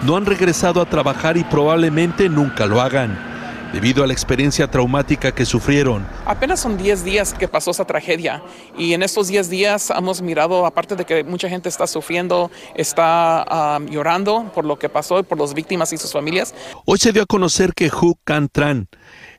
no 0.06 0.15
han 0.18 0.27
regresado 0.27 0.82
a 0.82 0.86
trabajar 0.86 1.36
y 1.36 1.44
probablemente 1.44 2.30
nunca 2.30 2.68
lo 2.68 2.80
hagan 2.80 3.30
debido 3.74 4.04
a 4.04 4.08
la 4.08 4.13
experiencia 4.13 4.70
traumática 4.70 5.32
que 5.32 5.46
sufrieron. 5.46 6.06
Apenas 6.25 6.60
son 6.60 6.78
10 6.78 7.04
días 7.04 7.34
que 7.34 7.48
pasó 7.48 7.72
esa 7.72 7.86
tragedia 7.86 8.44
y 8.78 8.94
en 8.94 9.04
estos 9.04 9.28
10 9.28 9.50
días 9.50 9.92
hemos 9.96 10.22
mirado, 10.22 10.66
aparte 10.66 10.96
de 10.96 11.06
que 11.06 11.24
mucha 11.24 11.50
gente 11.50 11.70
está 11.70 11.88
sufriendo, 11.88 12.51
está 12.75 13.80
llorando 13.90 14.51
por 14.54 14.66
lo 14.66 14.78
que 14.78 14.90
pasó 14.90 15.20
y 15.20 15.24
por 15.24 15.40
las 15.40 15.54
víctimas 15.54 15.94
y 15.94 15.98
sus 15.98 16.12
familias. 16.12 16.54
Hoy 16.86 16.98
se 16.98 17.12
dio 17.12 17.24
a 17.24 17.25
conocer 17.25 17.74
que 17.74 17.90
Hu 17.90 18.18
Can 18.24 18.50
Tran, 18.50 18.88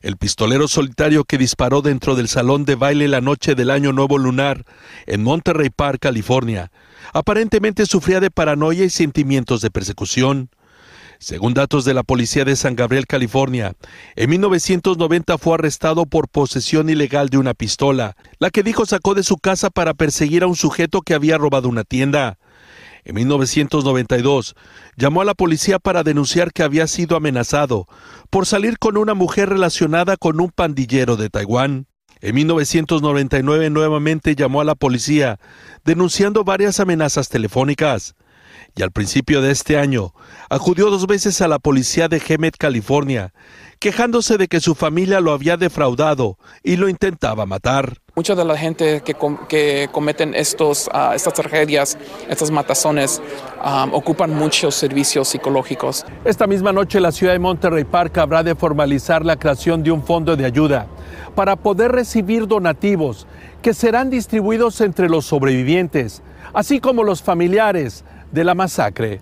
el 0.01 0.17
pistolero 0.17 0.67
solitario 0.67 1.23
que 1.23 1.37
disparó 1.37 1.81
dentro 1.81 2.15
del 2.15 2.27
salón 2.27 2.65
de 2.65 2.75
baile 2.75 3.07
la 3.07 3.21
noche 3.21 3.55
del 3.55 3.69
Año 3.69 3.93
Nuevo 3.93 4.17
Lunar 4.17 4.65
en 5.05 5.23
Monterrey 5.23 5.69
Park, 5.69 5.99
California, 6.01 6.71
aparentemente 7.13 7.85
sufría 7.85 8.19
de 8.19 8.31
paranoia 8.31 8.85
y 8.85 8.89
sentimientos 8.89 9.61
de 9.61 9.71
persecución. 9.71 10.49
Según 11.23 11.53
datos 11.53 11.85
de 11.85 11.93
la 11.93 12.03
policía 12.03 12.43
de 12.43 12.57
San 12.57 12.75
Gabriel, 12.75 13.07
California, 13.07 13.77
en 14.17 14.29
1990 14.29 15.37
fue 15.37 15.53
arrestado 15.53 16.05
por 16.05 16.27
posesión 16.27 16.89
ilegal 16.89 17.29
de 17.29 17.37
una 17.37 17.53
pistola, 17.53 18.17
la 18.39 18.49
que 18.49 18.61
dijo 18.61 18.85
sacó 18.85 19.13
de 19.13 19.23
su 19.23 19.37
casa 19.37 19.69
para 19.69 19.93
perseguir 19.93 20.43
a 20.43 20.47
un 20.47 20.57
sujeto 20.57 20.99
que 20.99 21.13
había 21.13 21.37
robado 21.37 21.69
una 21.69 21.85
tienda. 21.85 22.39
En 23.05 23.15
1992 23.15 24.53
llamó 24.97 25.21
a 25.21 25.25
la 25.25 25.33
policía 25.33 25.79
para 25.79 26.03
denunciar 26.03 26.51
que 26.51 26.61
había 26.61 26.87
sido 26.87 27.15
amenazado 27.15 27.87
por 28.29 28.45
salir 28.45 28.77
con 28.77 28.97
una 28.97 29.13
mujer 29.13 29.47
relacionada 29.47 30.17
con 30.17 30.41
un 30.41 30.49
pandillero 30.49 31.15
de 31.15 31.29
Taiwán. 31.29 31.87
En 32.19 32.35
1999 32.35 33.69
nuevamente 33.69 34.35
llamó 34.35 34.59
a 34.59 34.65
la 34.65 34.75
policía 34.75 35.39
denunciando 35.85 36.43
varias 36.43 36.81
amenazas 36.81 37.29
telefónicas 37.29 38.13
y 38.75 38.81
al 38.81 38.91
principio 38.91 39.41
de 39.41 39.51
este 39.51 39.77
año 39.77 40.13
acudió 40.49 40.89
dos 40.89 41.05
veces 41.07 41.41
a 41.41 41.47
la 41.47 41.59
policía 41.59 42.07
de 42.07 42.21
Hemet, 42.27 42.57
California, 42.57 43.33
quejándose 43.79 44.37
de 44.37 44.47
que 44.47 44.59
su 44.59 44.75
familia 44.75 45.19
lo 45.19 45.31
había 45.31 45.57
defraudado 45.57 46.37
y 46.63 46.77
lo 46.77 46.89
intentaba 46.89 47.45
matar. 47.45 47.97
Mucha 48.15 48.35
de 48.35 48.45
la 48.45 48.57
gente 48.57 49.01
que, 49.01 49.89
cometen 49.91 50.33
estos, 50.35 50.89
ah, 50.93 51.13
estas 51.15 51.33
tragedias, 51.33 51.97
estas 52.29 52.49
matazones, 52.49 53.21
ah, 53.59 53.87
ocupan 53.91 54.33
muchos 54.33 54.75
servicios 54.75 55.27
psicológicos. 55.27 56.05
Esta 56.23 56.47
misma 56.47 56.71
noche 56.71 56.99
la 56.99 57.11
ciudad 57.11 57.33
de 57.33 57.39
Monterrey 57.39 57.83
Park 57.83 58.17
habrá 58.17 58.43
de 58.43 58.55
formalizar 58.55 59.25
la 59.25 59.37
creación 59.37 59.83
de 59.83 59.91
un 59.91 60.03
fondo 60.03 60.35
de 60.35 60.45
ayuda 60.45 60.87
para 61.35 61.55
poder 61.55 61.91
recibir 61.91 62.47
donativos 62.47 63.27
que 63.61 63.73
serán 63.73 64.09
distribuidos 64.09 64.81
entre 64.81 65.09
los 65.09 65.25
sobrevivientes, 65.25 66.21
así 66.53 66.79
como 66.79 67.03
los 67.03 67.21
familiares 67.21 68.03
de 68.33 68.43
la 68.43 68.55
masacre. 68.55 69.21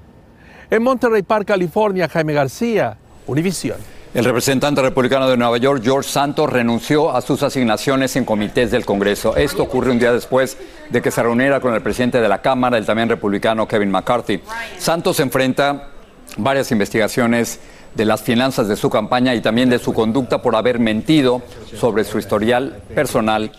En 0.69 0.81
Monterrey 0.81 1.21
Park, 1.21 1.45
California, 1.47 2.07
Jaime 2.07 2.33
García, 2.33 2.97
Univisión. 3.27 3.77
El 4.13 4.25
representante 4.25 4.81
republicano 4.81 5.29
de 5.29 5.37
Nueva 5.37 5.57
York, 5.57 5.81
George 5.83 6.09
Santos, 6.09 6.49
renunció 6.49 7.15
a 7.15 7.21
sus 7.21 7.43
asignaciones 7.43 8.15
en 8.15 8.25
comités 8.25 8.71
del 8.71 8.85
Congreso. 8.85 9.35
Esto 9.35 9.63
ocurre 9.63 9.91
un 9.91 9.99
día 9.99 10.11
después 10.13 10.57
de 10.89 11.01
que 11.01 11.11
se 11.11 11.21
reuniera 11.21 11.59
con 11.59 11.73
el 11.73 11.81
presidente 11.81 12.19
de 12.19 12.27
la 12.27 12.41
Cámara, 12.41 12.77
el 12.77 12.85
también 12.85 13.09
republicano 13.09 13.67
Kevin 13.67 13.91
McCarthy. 13.91 14.41
Santos 14.77 15.19
enfrenta 15.19 15.89
varias 16.37 16.71
investigaciones 16.71 17.59
de 17.95 18.05
las 18.05 18.21
finanzas 18.21 18.67
de 18.67 18.77
su 18.77 18.89
campaña 18.89 19.35
y 19.35 19.41
también 19.41 19.69
de 19.69 19.79
su 19.79 19.93
conducta 19.93 20.41
por 20.41 20.55
haber 20.55 20.79
mentido 20.79 21.41
sobre 21.77 22.05
su 22.05 22.17
historial 22.17 22.81
personal 22.93 23.51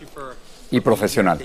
y 0.71 0.81
profesional 0.81 1.39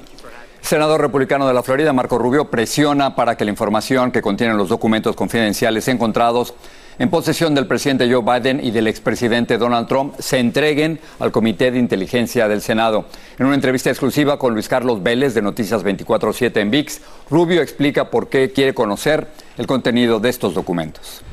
senador 0.67 0.99
republicano 0.99 1.47
de 1.47 1.53
la 1.53 1.63
Florida, 1.63 1.93
Marco 1.93 2.17
Rubio, 2.17 2.51
presiona 2.51 3.15
para 3.15 3.37
que 3.37 3.45
la 3.45 3.51
información 3.51 4.11
que 4.11 4.21
contienen 4.21 4.57
los 4.57 4.67
documentos 4.67 5.15
confidenciales 5.15 5.87
encontrados 5.87 6.55
en 6.99 7.09
posesión 7.09 7.55
del 7.55 7.67
presidente 7.67 8.11
Joe 8.11 8.21
Biden 8.21 8.59
y 8.61 8.71
del 8.71 8.87
expresidente 8.87 9.57
Donald 9.57 9.87
Trump 9.87 10.15
se 10.19 10.39
entreguen 10.39 10.99
al 11.19 11.31
Comité 11.31 11.71
de 11.71 11.79
Inteligencia 11.79 12.49
del 12.49 12.61
Senado. 12.61 13.05
En 13.39 13.45
una 13.45 13.55
entrevista 13.55 13.89
exclusiva 13.89 14.37
con 14.37 14.55
Luis 14.55 14.67
Carlos 14.67 15.01
Vélez 15.01 15.33
de 15.33 15.41
Noticias 15.41 15.85
24-7 15.85 16.57
en 16.57 16.69
VIX, 16.69 17.01
Rubio 17.29 17.61
explica 17.61 18.09
por 18.09 18.27
qué 18.27 18.51
quiere 18.51 18.73
conocer 18.73 19.27
el 19.57 19.67
contenido 19.67 20.19
de 20.19 20.27
estos 20.27 20.53
documentos. 20.53 21.23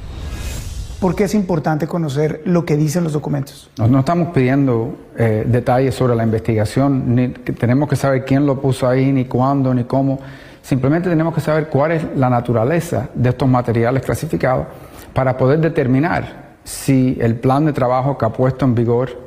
¿Por 1.04 1.14
qué 1.14 1.24
es 1.24 1.34
importante 1.34 1.86
conocer 1.86 2.40
lo 2.46 2.64
que 2.64 2.78
dicen 2.78 3.04
los 3.04 3.12
documentos? 3.12 3.68
No, 3.76 3.98
estamos 3.98 4.28
pidiendo 4.28 4.96
eh, 5.18 5.44
detalles 5.46 5.94
sobre 5.94 6.16
la 6.16 6.24
investigación, 6.24 7.14
ni 7.14 7.28
tenemos 7.28 7.90
que 7.90 7.94
saber 7.94 8.24
quién 8.24 8.46
lo 8.46 8.58
puso 8.58 8.88
ahí, 8.88 9.12
ni 9.12 9.26
cuándo, 9.26 9.74
ni 9.74 9.84
cómo. 9.84 10.18
Simplemente 10.62 11.10
tenemos 11.10 11.34
que 11.34 11.42
saber 11.42 11.68
cuál 11.68 11.92
es 11.92 12.06
la 12.16 12.30
naturaleza 12.30 13.10
de 13.14 13.28
estos 13.28 13.46
materiales 13.46 14.02
clasificados 14.02 14.66
para 15.12 15.36
poder 15.36 15.60
determinar 15.60 16.54
si 16.64 17.18
el 17.20 17.34
plan 17.34 17.66
de 17.66 17.74
trabajo 17.74 18.16
que 18.16 18.24
ha 18.24 18.30
puesto 18.30 18.64
en 18.64 18.74
vigor 18.74 19.23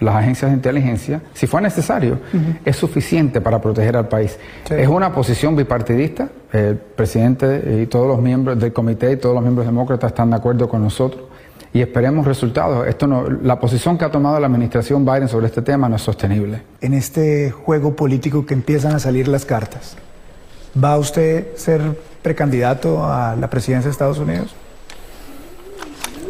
las 0.00 0.16
agencias 0.16 0.50
de 0.50 0.56
inteligencia, 0.56 1.20
si 1.34 1.46
fue 1.46 1.60
necesario, 1.60 2.18
es 2.64 2.76
suficiente 2.76 3.40
para 3.40 3.60
proteger 3.60 3.96
al 3.96 4.08
país. 4.08 4.38
Es 4.70 4.88
una 4.88 5.12
posición 5.12 5.54
bipartidista, 5.54 6.28
el 6.52 6.76
presidente 6.76 7.80
y 7.82 7.86
todos 7.86 8.08
los 8.08 8.20
miembros 8.20 8.58
del 8.58 8.72
comité 8.72 9.12
y 9.12 9.16
todos 9.16 9.34
los 9.34 9.42
miembros 9.42 9.66
demócratas 9.66 10.10
están 10.10 10.30
de 10.30 10.36
acuerdo 10.36 10.68
con 10.68 10.82
nosotros 10.82 11.24
y 11.72 11.82
esperemos 11.82 12.26
resultados. 12.26 12.86
Esto 12.88 13.06
no, 13.06 13.28
la 13.28 13.60
posición 13.60 13.98
que 13.98 14.04
ha 14.04 14.10
tomado 14.10 14.40
la 14.40 14.46
administración 14.46 15.04
Biden 15.04 15.28
sobre 15.28 15.46
este 15.46 15.62
tema 15.62 15.88
no 15.88 15.96
es 15.96 16.02
sostenible. 16.02 16.62
En 16.80 16.94
este 16.94 17.50
juego 17.50 17.94
político 17.94 18.46
que 18.46 18.54
empiezan 18.54 18.94
a 18.94 18.98
salir 18.98 19.28
las 19.28 19.44
cartas, 19.44 19.96
¿va 20.82 20.98
usted 20.98 21.54
ser 21.56 21.82
precandidato 22.22 23.04
a 23.04 23.36
la 23.36 23.50
presidencia 23.50 23.88
de 23.88 23.92
Estados 23.92 24.18
Unidos? 24.18 24.54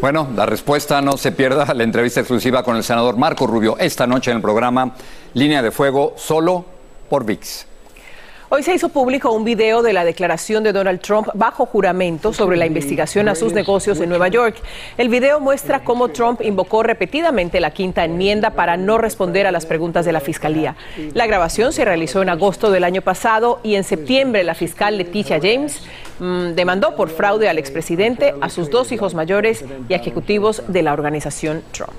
Bueno, 0.01 0.29
la 0.35 0.47
respuesta 0.47 1.03
no 1.03 1.19
se 1.19 1.31
pierda 1.31 1.75
la 1.75 1.85
entrevista 1.85 2.21
exclusiva 2.21 2.63
con 2.63 2.75
el 2.75 2.83
senador 2.83 3.19
Marco 3.19 3.47
Rubio 3.47 3.77
esta 3.79 4.07
noche 4.07 4.31
en 4.31 4.39
el 4.39 4.43
programa 4.43 4.95
Línea 5.35 5.61
de 5.61 5.71
Fuego, 5.71 6.15
solo 6.17 6.65
por 7.11 7.27
VIX. 7.27 7.67
Hoy 8.53 8.65
se 8.65 8.75
hizo 8.75 8.89
público 8.89 9.31
un 9.31 9.45
video 9.45 9.81
de 9.81 9.93
la 9.93 10.05
declaración 10.05 10.65
de 10.65 10.73
Donald 10.73 11.01
Trump 11.01 11.29
bajo 11.35 11.67
juramento 11.67 12.33
sobre 12.33 12.57
la 12.57 12.67
investigación 12.67 13.29
a 13.29 13.37
sus 13.37 13.53
negocios 13.53 14.01
en 14.01 14.09
Nueva 14.09 14.27
York. 14.27 14.57
El 14.99 15.09
video 15.09 15.39
muestra 15.39 15.85
cómo 15.85 16.09
Trump 16.09 16.41
invocó 16.43 16.83
repetidamente 16.83 17.61
la 17.61 17.71
quinta 17.71 18.05
enmienda 18.05 18.51
para 18.51 18.77
no 18.77 18.99
responder 18.99 19.47
a 19.47 19.53
las 19.53 19.67
preguntas 19.67 20.05
de 20.05 20.11
la 20.11 20.19
fiscalía. 20.19 20.75
La 21.15 21.29
grabación 21.29 21.73
se 21.73 21.85
realizó 21.85 22.23
en 22.23 22.29
agosto 22.29 22.73
del 22.73 22.83
año 22.83 23.03
pasado 23.03 23.61
y 23.63 23.77
en 23.77 23.85
septiembre 23.85 24.43
la 24.43 24.57
fiscal 24.57 24.99
Leticia 24.99 25.39
James 25.41 25.85
mm, 26.19 26.55
demandó 26.55 26.97
por 26.97 27.09
fraude 27.09 27.49
al 27.49 27.57
expresidente, 27.57 28.35
a 28.41 28.49
sus 28.49 28.69
dos 28.69 28.91
hijos 28.91 29.15
mayores 29.15 29.65
y 29.89 29.93
a 29.93 29.97
ejecutivos 29.99 30.65
de 30.67 30.83
la 30.83 30.93
organización 30.93 31.63
Trump. 31.71 31.93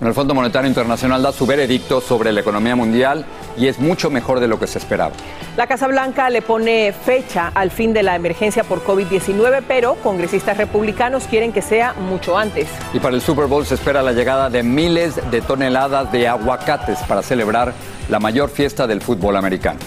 El 0.00 0.12
Fondo 0.12 0.34
Monetario 0.34 0.68
Internacional 0.68 1.22
da 1.22 1.32
su 1.32 1.46
veredicto 1.46 2.02
sobre 2.02 2.30
la 2.30 2.40
economía 2.40 2.76
mundial 2.76 3.24
y 3.56 3.66
es 3.66 3.78
mucho 3.78 4.10
mejor 4.10 4.40
de 4.40 4.46
lo 4.46 4.58
que 4.58 4.66
se 4.66 4.78
esperaba. 4.78 5.12
La 5.56 5.66
Casa 5.66 5.86
Blanca 5.86 6.28
le 6.28 6.42
pone 6.42 6.92
fecha 6.92 7.50
al 7.54 7.70
fin 7.70 7.94
de 7.94 8.02
la 8.02 8.14
emergencia 8.14 8.62
por 8.62 8.84
COVID-19, 8.84 9.62
pero 9.66 9.94
congresistas 10.02 10.58
republicanos 10.58 11.24
quieren 11.24 11.50
que 11.50 11.62
sea 11.62 11.94
mucho 11.94 12.36
antes. 12.36 12.68
Y 12.92 13.00
para 13.00 13.14
el 13.14 13.22
Super 13.22 13.46
Bowl 13.46 13.64
se 13.64 13.74
espera 13.74 14.02
la 14.02 14.12
llegada 14.12 14.50
de 14.50 14.62
miles 14.62 15.18
de 15.30 15.40
toneladas 15.40 16.12
de 16.12 16.28
aguacates 16.28 16.98
para 17.08 17.22
celebrar 17.22 17.72
la 18.10 18.20
mayor 18.20 18.50
fiesta 18.50 18.86
del 18.86 19.00
fútbol 19.00 19.34
americano. 19.36 19.80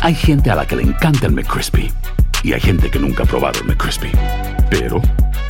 Hay 0.00 0.14
gente 0.14 0.52
a 0.52 0.54
la 0.54 0.64
que 0.64 0.76
le 0.76 0.84
encanta 0.84 1.26
el 1.26 1.32
McCrispy 1.32 1.92
y 2.44 2.52
hay 2.52 2.60
gente 2.60 2.88
que 2.88 3.00
nunca 3.00 3.24
ha 3.24 3.26
probado 3.26 3.58
el 3.58 3.66
McCrispy. 3.66 4.12
Pero 4.70 5.02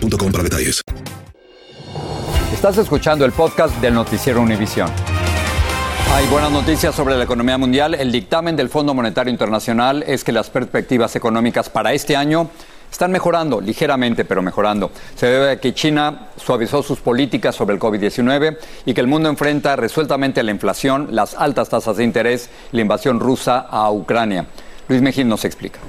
para 0.00 0.44
detalles. 0.44 0.82
Estás 2.52 2.78
escuchando 2.78 3.24
el 3.24 3.32
podcast 3.32 3.76
del 3.80 3.94
noticiero 3.94 4.40
Univisión. 4.40 4.90
Hay 6.12 6.26
buenas 6.26 6.50
noticias 6.50 6.94
sobre 6.94 7.16
la 7.16 7.24
economía 7.24 7.58
mundial. 7.58 7.94
El 7.94 8.10
dictamen 8.10 8.56
del 8.56 8.68
Fondo 8.68 8.94
Monetario 8.94 9.30
Internacional 9.30 10.02
es 10.06 10.24
que 10.24 10.32
las 10.32 10.50
perspectivas 10.50 11.14
económicas 11.16 11.70
para 11.70 11.92
este 11.92 12.16
año 12.16 12.50
están 12.90 13.12
mejorando, 13.12 13.60
ligeramente, 13.60 14.24
pero 14.24 14.42
mejorando. 14.42 14.90
Se 15.16 15.26
debe 15.26 15.50
a 15.52 15.60
que 15.60 15.74
China 15.74 16.28
suavizó 16.36 16.82
sus 16.82 17.00
políticas 17.00 17.54
sobre 17.54 17.74
el 17.74 17.80
COVID-19 17.80 18.58
y 18.86 18.94
que 18.94 19.00
el 19.00 19.06
mundo 19.06 19.28
enfrenta 19.28 19.76
resueltamente 19.76 20.42
la 20.42 20.50
inflación, 20.50 21.08
las 21.10 21.34
altas 21.34 21.68
tasas 21.68 21.96
de 21.96 22.04
interés 22.04 22.48
y 22.72 22.76
la 22.76 22.82
invasión 22.82 23.20
rusa 23.20 23.58
a 23.58 23.90
Ucrania. 23.90 24.46
Luis 24.88 25.02
Mejín 25.02 25.28
nos 25.28 25.44
explica. 25.44 25.80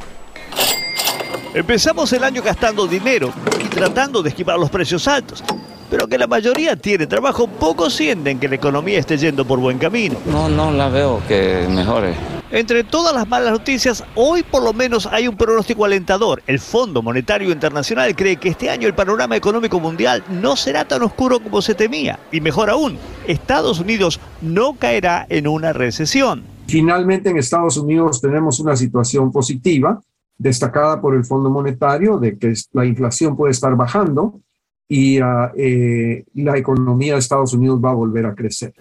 Empezamos 1.55 2.11
el 2.11 2.21
año 2.25 2.41
gastando 2.41 2.85
dinero 2.85 3.31
y 3.63 3.69
tratando 3.69 4.21
de 4.21 4.27
esquivar 4.27 4.59
los 4.59 4.69
precios 4.69 5.07
altos. 5.07 5.41
Pero 5.89 6.05
que 6.05 6.17
la 6.17 6.27
mayoría 6.27 6.75
tiene 6.75 7.07
trabajo, 7.07 7.47
pocos 7.47 7.93
sienten 7.93 8.41
que 8.41 8.49
la 8.49 8.55
economía 8.55 8.99
esté 8.99 9.17
yendo 9.17 9.45
por 9.45 9.59
buen 9.59 9.77
camino. 9.77 10.17
No, 10.25 10.49
no 10.49 10.69
la 10.73 10.89
veo 10.89 11.21
que 11.29 11.65
mejore. 11.69 12.13
Entre 12.51 12.83
todas 12.83 13.15
las 13.15 13.25
malas 13.29 13.53
noticias, 13.53 14.03
hoy 14.15 14.43
por 14.43 14.63
lo 14.63 14.73
menos 14.73 15.05
hay 15.05 15.29
un 15.29 15.37
pronóstico 15.37 15.85
alentador. 15.85 16.43
El 16.45 16.59
Fondo 16.59 17.01
Monetario 17.01 17.49
Internacional 17.49 18.13
cree 18.17 18.35
que 18.35 18.49
este 18.49 18.69
año 18.69 18.89
el 18.89 18.93
panorama 18.93 19.37
económico 19.37 19.79
mundial 19.79 20.25
no 20.29 20.57
será 20.57 20.83
tan 20.83 21.03
oscuro 21.03 21.39
como 21.39 21.61
se 21.61 21.73
temía. 21.73 22.19
Y 22.33 22.41
mejor 22.41 22.69
aún, 22.69 22.97
Estados 23.27 23.79
Unidos 23.79 24.19
no 24.41 24.73
caerá 24.73 25.25
en 25.29 25.47
una 25.47 25.71
recesión. 25.71 26.43
Finalmente 26.67 27.29
en 27.29 27.37
Estados 27.37 27.77
Unidos 27.77 28.19
tenemos 28.19 28.59
una 28.59 28.75
situación 28.75 29.31
positiva 29.31 30.01
destacada 30.37 31.01
por 31.01 31.15
el 31.15 31.25
Fondo 31.25 31.49
Monetario 31.49 32.17
de 32.17 32.37
que 32.37 32.53
la 32.73 32.85
inflación 32.85 33.35
puede 33.35 33.51
estar 33.51 33.75
bajando 33.75 34.41
y 34.87 35.19
ah, 35.19 35.51
eh, 35.57 36.23
la 36.35 36.57
economía 36.57 37.13
de 37.13 37.19
Estados 37.19 37.53
Unidos 37.53 37.79
va 37.83 37.91
a 37.91 37.95
volver 37.95 38.25
a 38.25 38.35
crecer. 38.35 38.73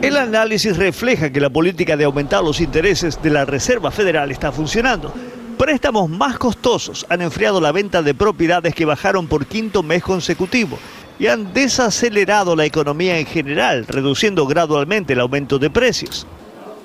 El 0.00 0.16
análisis 0.16 0.76
refleja 0.76 1.30
que 1.30 1.40
la 1.40 1.50
política 1.50 1.96
de 1.96 2.04
aumentar 2.04 2.42
los 2.42 2.60
intereses 2.60 3.20
de 3.22 3.30
la 3.30 3.44
Reserva 3.44 3.90
Federal 3.90 4.30
está 4.30 4.52
funcionando. 4.52 5.12
Préstamos 5.58 6.08
más 6.08 6.38
costosos 6.38 7.06
han 7.08 7.22
enfriado 7.22 7.60
la 7.60 7.72
venta 7.72 8.02
de 8.02 8.14
propiedades 8.14 8.74
que 8.74 8.84
bajaron 8.84 9.26
por 9.26 9.46
quinto 9.46 9.82
mes 9.82 10.02
consecutivo 10.02 10.78
y 11.18 11.28
han 11.28 11.52
desacelerado 11.54 12.54
la 12.54 12.66
economía 12.66 13.18
en 13.18 13.26
general, 13.26 13.86
reduciendo 13.86 14.46
gradualmente 14.46 15.14
el 15.14 15.20
aumento 15.20 15.58
de 15.58 15.70
precios 15.70 16.26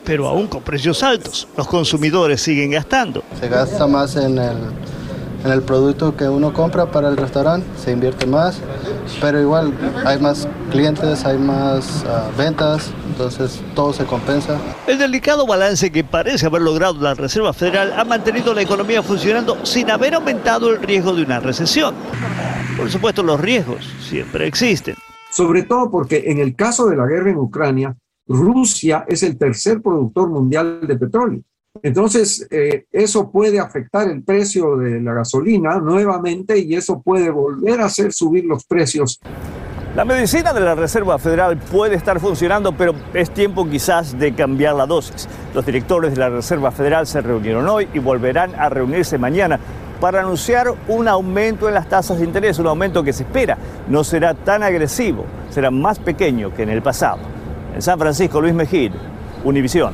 pero 0.03 0.27
aún 0.27 0.47
con 0.47 0.61
precios 0.61 1.03
altos, 1.03 1.47
los 1.57 1.67
consumidores 1.67 2.41
siguen 2.41 2.71
gastando. 2.71 3.23
Se 3.39 3.47
gasta 3.47 3.87
más 3.87 4.15
en 4.15 4.37
el, 4.37 4.57
en 5.45 5.51
el 5.51 5.61
producto 5.61 6.15
que 6.15 6.27
uno 6.27 6.53
compra 6.53 6.91
para 6.91 7.09
el 7.09 7.17
restaurante, 7.17 7.67
se 7.83 7.91
invierte 7.91 8.25
más, 8.25 8.59
pero 9.19 9.39
igual 9.39 9.73
hay 10.05 10.19
más 10.19 10.47
clientes, 10.71 11.25
hay 11.25 11.37
más 11.37 12.03
ah, 12.07 12.29
ventas, 12.37 12.91
entonces 13.09 13.61
todo 13.75 13.93
se 13.93 14.05
compensa. 14.05 14.57
El 14.87 14.99
delicado 14.99 15.45
balance 15.45 15.91
que 15.91 16.03
parece 16.03 16.45
haber 16.45 16.61
logrado 16.61 16.99
la 16.99 17.13
Reserva 17.13 17.53
Federal 17.53 17.93
ha 17.97 18.03
mantenido 18.03 18.53
la 18.53 18.61
economía 18.61 19.03
funcionando 19.03 19.65
sin 19.65 19.89
haber 19.91 20.15
aumentado 20.15 20.69
el 20.69 20.81
riesgo 20.81 21.13
de 21.13 21.23
una 21.23 21.39
recesión. 21.39 21.95
Por 22.77 22.89
supuesto, 22.89 23.21
los 23.23 23.39
riesgos 23.39 23.87
siempre 24.01 24.47
existen. 24.47 24.95
Sobre 25.31 25.63
todo 25.63 25.89
porque 25.89 26.23
en 26.27 26.39
el 26.39 26.55
caso 26.55 26.87
de 26.87 26.97
la 26.97 27.05
guerra 27.05 27.31
en 27.31 27.37
Ucrania, 27.37 27.95
Rusia 28.31 29.05
es 29.07 29.23
el 29.23 29.37
tercer 29.37 29.81
productor 29.81 30.29
mundial 30.29 30.85
de 30.87 30.95
petróleo. 30.97 31.41
Entonces, 31.81 32.47
eh, 32.51 32.85
eso 32.91 33.31
puede 33.31 33.59
afectar 33.59 34.09
el 34.09 34.23
precio 34.23 34.75
de 34.75 34.99
la 34.99 35.13
gasolina 35.13 35.79
nuevamente 35.79 36.57
y 36.59 36.75
eso 36.75 37.01
puede 37.01 37.29
volver 37.29 37.79
a 37.79 37.85
hacer 37.85 38.11
subir 38.11 38.45
los 38.45 38.65
precios. 38.65 39.19
La 39.95 40.05
medicina 40.05 40.53
de 40.53 40.61
la 40.61 40.75
Reserva 40.75 41.17
Federal 41.17 41.57
puede 41.57 41.95
estar 41.95 42.19
funcionando, 42.19 42.71
pero 42.71 42.93
es 43.13 43.29
tiempo 43.29 43.69
quizás 43.69 44.17
de 44.17 44.33
cambiar 44.33 44.75
la 44.75 44.85
dosis. 44.85 45.27
Los 45.53 45.65
directores 45.65 46.11
de 46.11 46.19
la 46.19 46.29
Reserva 46.29 46.71
Federal 46.71 47.07
se 47.07 47.21
reunieron 47.21 47.67
hoy 47.67 47.87
y 47.93 47.99
volverán 47.99 48.55
a 48.55 48.69
reunirse 48.69 49.17
mañana 49.17 49.59
para 49.99 50.21
anunciar 50.21 50.73
un 50.87 51.07
aumento 51.07 51.67
en 51.67 51.73
las 51.73 51.87
tasas 51.87 52.19
de 52.19 52.25
interés, 52.25 52.57
un 52.57 52.67
aumento 52.67 53.03
que 53.03 53.13
se 53.13 53.23
espera 53.23 53.57
no 53.87 54.03
será 54.03 54.33
tan 54.33 54.63
agresivo, 54.63 55.25
será 55.49 55.71
más 55.71 55.99
pequeño 55.99 56.53
que 56.53 56.63
en 56.63 56.69
el 56.69 56.81
pasado. 56.81 57.19
En 57.73 57.81
San 57.81 57.97
Francisco, 57.97 58.41
Luis 58.41 58.53
Mejid, 58.53 58.91
Univisión. 59.43 59.93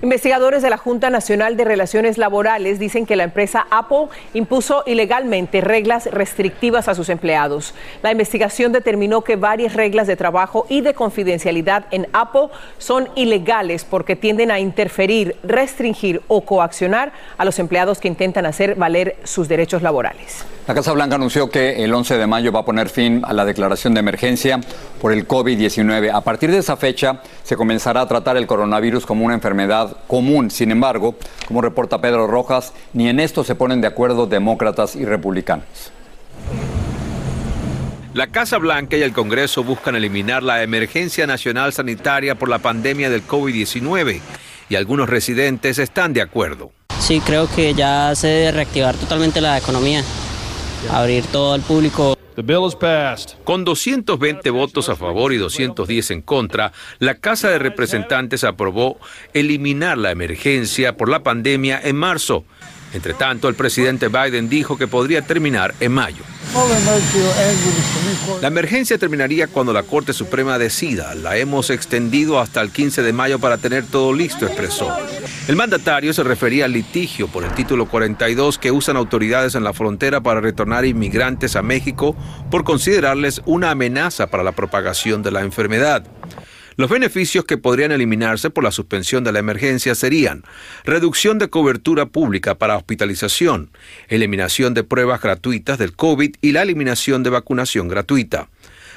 Investigadores 0.00 0.62
de 0.62 0.70
la 0.70 0.76
Junta 0.76 1.10
Nacional 1.10 1.56
de 1.56 1.64
Relaciones 1.64 2.18
Laborales 2.18 2.78
dicen 2.78 3.04
que 3.04 3.16
la 3.16 3.24
empresa 3.24 3.66
Apple 3.68 4.06
impuso 4.32 4.84
ilegalmente 4.86 5.60
reglas 5.60 6.06
restrictivas 6.12 6.86
a 6.86 6.94
sus 6.94 7.08
empleados. 7.08 7.74
La 8.00 8.12
investigación 8.12 8.70
determinó 8.70 9.22
que 9.22 9.34
varias 9.34 9.74
reglas 9.74 10.06
de 10.06 10.14
trabajo 10.14 10.66
y 10.68 10.82
de 10.82 10.94
confidencialidad 10.94 11.86
en 11.90 12.06
Apple 12.12 12.46
son 12.78 13.08
ilegales 13.16 13.84
porque 13.84 14.14
tienden 14.14 14.52
a 14.52 14.60
interferir, 14.60 15.34
restringir 15.42 16.22
o 16.28 16.42
coaccionar 16.42 17.12
a 17.36 17.44
los 17.44 17.58
empleados 17.58 17.98
que 17.98 18.06
intentan 18.06 18.46
hacer 18.46 18.76
valer 18.76 19.16
sus 19.24 19.48
derechos 19.48 19.82
laborales. 19.82 20.44
La 20.68 20.74
Casa 20.74 20.92
Blanca 20.92 21.16
anunció 21.16 21.50
que 21.50 21.82
el 21.82 21.92
11 21.92 22.18
de 22.18 22.26
mayo 22.26 22.52
va 22.52 22.60
a 22.60 22.64
poner 22.64 22.88
fin 22.88 23.22
a 23.24 23.32
la 23.32 23.46
declaración 23.46 23.94
de 23.94 24.00
emergencia 24.00 24.60
por 25.00 25.12
el 25.12 25.26
COVID-19. 25.26 26.10
A 26.12 26.20
partir 26.20 26.52
de 26.52 26.58
esa 26.58 26.76
fecha 26.76 27.22
se 27.42 27.56
comenzará 27.56 28.02
a 28.02 28.06
tratar 28.06 28.36
el 28.36 28.46
coronavirus 28.46 29.06
como 29.06 29.24
una 29.24 29.34
enfermedad 29.34 29.87
común. 30.06 30.50
Sin 30.50 30.70
embargo, 30.70 31.16
como 31.46 31.60
reporta 31.60 32.00
Pedro 32.00 32.26
Rojas, 32.26 32.72
ni 32.92 33.08
en 33.08 33.20
esto 33.20 33.44
se 33.44 33.54
ponen 33.54 33.80
de 33.80 33.88
acuerdo 33.88 34.26
demócratas 34.26 34.96
y 34.96 35.04
republicanos. 35.04 35.92
La 38.14 38.26
Casa 38.28 38.58
Blanca 38.58 38.96
y 38.96 39.02
el 39.02 39.12
Congreso 39.12 39.62
buscan 39.62 39.94
eliminar 39.94 40.42
la 40.42 40.62
emergencia 40.62 41.26
nacional 41.26 41.72
sanitaria 41.72 42.34
por 42.34 42.48
la 42.48 42.58
pandemia 42.58 43.10
del 43.10 43.26
COVID-19 43.26 44.20
y 44.68 44.74
algunos 44.74 45.08
residentes 45.08 45.78
están 45.78 46.12
de 46.12 46.22
acuerdo. 46.22 46.72
Sí, 46.98 47.20
creo 47.20 47.48
que 47.48 47.74
ya 47.74 48.14
se 48.14 48.26
debe 48.26 48.52
reactivar 48.52 48.96
totalmente 48.96 49.40
la 49.40 49.56
economía 49.58 50.02
abrir 50.90 51.24
todo 51.26 51.54
al 51.54 51.62
público. 51.62 52.16
Con 53.42 53.64
220 53.64 54.50
votos 54.50 54.88
a 54.88 54.94
favor 54.94 55.32
y 55.32 55.38
210 55.38 56.12
en 56.12 56.22
contra, 56.22 56.72
la 57.00 57.16
Casa 57.16 57.48
de 57.48 57.58
Representantes 57.58 58.44
aprobó 58.44 58.98
eliminar 59.34 59.98
la 59.98 60.12
emergencia 60.12 60.96
por 60.96 61.08
la 61.08 61.24
pandemia 61.24 61.80
en 61.82 61.96
marzo. 61.96 62.44
Entre 62.92 63.14
tanto, 63.14 63.48
el 63.48 63.54
presidente 63.54 64.08
Biden 64.08 64.48
dijo 64.48 64.78
que 64.78 64.88
podría 64.88 65.22
terminar 65.22 65.74
en 65.80 65.92
mayo. 65.92 66.22
La 68.40 68.48
emergencia 68.48 68.96
terminaría 68.96 69.48
cuando 69.48 69.72
la 69.72 69.82
Corte 69.82 70.12
Suprema 70.12 70.58
decida. 70.58 71.14
La 71.14 71.36
hemos 71.36 71.68
extendido 71.70 72.40
hasta 72.40 72.62
el 72.62 72.70
15 72.70 73.02
de 73.02 73.12
mayo 73.12 73.38
para 73.38 73.58
tener 73.58 73.84
todo 73.84 74.14
listo, 74.14 74.46
expresó. 74.46 74.90
El 75.46 75.56
mandatario 75.56 76.12
se 76.14 76.24
refería 76.24 76.64
al 76.64 76.72
litigio 76.72 77.28
por 77.28 77.44
el 77.44 77.52
título 77.52 77.86
42 77.86 78.58
que 78.58 78.70
usan 78.70 78.96
autoridades 78.96 79.54
en 79.54 79.64
la 79.64 79.74
frontera 79.74 80.20
para 80.22 80.40
retornar 80.40 80.86
inmigrantes 80.86 81.54
a 81.56 81.62
México 81.62 82.16
por 82.50 82.64
considerarles 82.64 83.42
una 83.44 83.70
amenaza 83.70 84.28
para 84.28 84.42
la 84.42 84.52
propagación 84.52 85.22
de 85.22 85.30
la 85.30 85.42
enfermedad. 85.42 86.04
Los 86.78 86.90
beneficios 86.90 87.44
que 87.44 87.58
podrían 87.58 87.90
eliminarse 87.90 88.50
por 88.50 88.62
la 88.62 88.70
suspensión 88.70 89.24
de 89.24 89.32
la 89.32 89.40
emergencia 89.40 89.96
serían 89.96 90.44
reducción 90.84 91.40
de 91.40 91.50
cobertura 91.50 92.06
pública 92.06 92.54
para 92.54 92.76
hospitalización, 92.76 93.72
eliminación 94.06 94.74
de 94.74 94.84
pruebas 94.84 95.20
gratuitas 95.20 95.76
del 95.78 95.96
COVID 95.96 96.36
y 96.40 96.52
la 96.52 96.62
eliminación 96.62 97.24
de 97.24 97.30
vacunación 97.30 97.88
gratuita. 97.88 98.48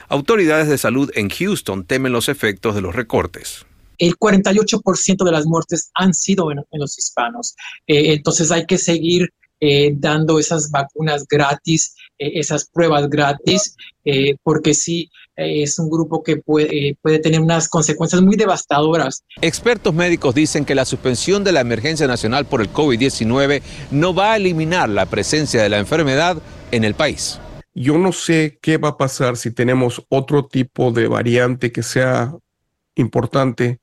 Autoridades 0.10 0.70
de 0.70 0.78
salud 0.78 1.10
en 1.16 1.30
Houston 1.30 1.84
temen 1.84 2.12
los 2.12 2.30
efectos 2.30 2.76
de 2.76 2.82
los 2.82 2.94
recortes 2.94 3.66
el 3.98 4.16
48% 4.18 5.24
de 5.24 5.32
las 5.32 5.46
muertes 5.46 5.92
han 5.94 6.14
sido 6.14 6.52
en, 6.52 6.60
los 6.72 6.98
hispanos. 6.98 7.56
Eh, 7.86 8.14
entonces 8.14 8.52
hay 8.52 8.66
que 8.66 8.80
seguir 8.80 9.32
eh, 9.60 9.94
dando 9.96 10.40
esas 10.40 10.72
vacunas 10.72 11.28
gratis, 11.28 11.96
eh, 12.18 12.32
esas 12.36 12.68
pruebas 12.68 13.08
gratis, 13.10 13.76
porque 14.42 14.74
sí, 14.74 15.12
es 15.46 15.80
un 15.80 15.90
grupo 15.90 16.24
que 16.24 16.38
puede, 16.38 16.98
puede 17.02 17.20
tener 17.20 17.40
unas 17.40 17.68
consecuencias 17.68 18.22
muy 18.22 18.36
devastadoras. 18.36 19.24
Expertos 19.42 19.94
médicos 19.94 20.36
dicen 20.36 20.66
que 20.66 20.76
la 20.76 20.86
suspensión 20.86 21.44
de 21.44 21.52
la 21.52 21.62
emergencia 21.62 22.08
nacional 22.08 22.46
por 22.46 22.62
el 22.62 22.72
COVID-19 22.72 23.62
no 23.92 24.14
va 24.14 24.34
a 24.34 24.38
eliminar 24.38 24.90
la 24.90 25.06
presencia 25.06 25.62
de 25.62 25.70
la 25.70 25.80
enfermedad 25.80 26.38
en 26.72 26.84
el 26.84 26.94
país. 26.94 27.40
Yo 27.74 27.98
no 27.98 28.12
sé 28.12 28.60
qué 28.62 28.78
va 28.78 28.90
a 28.90 28.98
pasar 28.98 29.38
si 29.38 29.52
tenemos 29.52 30.06
otro 30.10 30.46
tipo 30.46 30.92
de 30.92 31.08
variante 31.08 31.72
que 31.72 31.84
sea 31.84 32.34
importante 32.96 33.80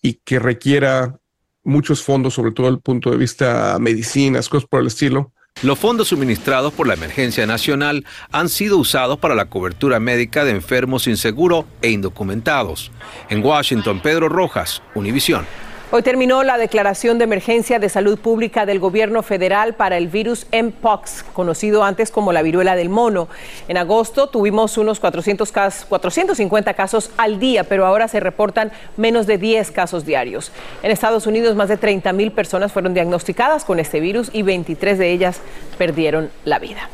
y 0.00 0.14
que 0.24 0.38
requiera 0.38 1.18
muchos 1.62 2.02
fondos, 2.02 2.34
sobre 2.34 2.50
todo 2.50 2.66
desde 2.66 2.76
el 2.76 2.82
punto 2.82 3.10
de 3.10 3.16
vista 3.16 3.78
medicinas, 3.80 4.48
cosas 4.48 4.68
por 4.68 4.80
el 4.80 4.88
estilo. 4.88 5.32
Los 5.60 5.78
fondos 5.78 6.08
suministrados 6.08 6.72
por 6.72 6.88
la 6.88 6.94
emergencia 6.94 7.46
nacional 7.46 8.04
han 8.32 8.48
sido 8.48 8.78
usados 8.78 9.18
para 9.18 9.36
la 9.36 9.44
cobertura 9.44 10.00
médica 10.00 10.44
de 10.44 10.50
enfermos 10.50 11.04
sin 11.04 11.16
seguro 11.16 11.66
e 11.82 11.90
indocumentados. 11.90 12.90
En 13.28 13.44
Washington, 13.44 14.00
Pedro 14.00 14.28
Rojas, 14.28 14.82
Univisión. 14.96 15.46
Hoy 15.94 16.02
terminó 16.02 16.42
la 16.42 16.56
declaración 16.56 17.18
de 17.18 17.24
emergencia 17.24 17.78
de 17.78 17.90
salud 17.90 18.18
pública 18.18 18.64
del 18.64 18.78
gobierno 18.78 19.22
federal 19.22 19.74
para 19.74 19.98
el 19.98 20.08
virus 20.08 20.46
Mpox, 20.50 21.22
conocido 21.34 21.84
antes 21.84 22.10
como 22.10 22.32
la 22.32 22.40
viruela 22.40 22.76
del 22.76 22.88
mono. 22.88 23.28
En 23.68 23.76
agosto 23.76 24.26
tuvimos 24.28 24.78
unos 24.78 25.00
400 25.00 25.52
casos, 25.52 25.84
450 25.84 26.72
casos 26.72 27.10
al 27.18 27.38
día, 27.38 27.64
pero 27.64 27.84
ahora 27.84 28.08
se 28.08 28.20
reportan 28.20 28.72
menos 28.96 29.26
de 29.26 29.36
10 29.36 29.70
casos 29.70 30.06
diarios. 30.06 30.50
En 30.82 30.90
Estados 30.90 31.26
Unidos, 31.26 31.56
más 31.56 31.68
de 31.68 31.76
30 31.76 32.10
mil 32.14 32.32
personas 32.32 32.72
fueron 32.72 32.94
diagnosticadas 32.94 33.66
con 33.66 33.78
este 33.78 34.00
virus 34.00 34.30
y 34.32 34.40
23 34.40 34.96
de 34.98 35.12
ellas 35.12 35.40
perdieron 35.76 36.30
la 36.46 36.58
vida. 36.58 36.88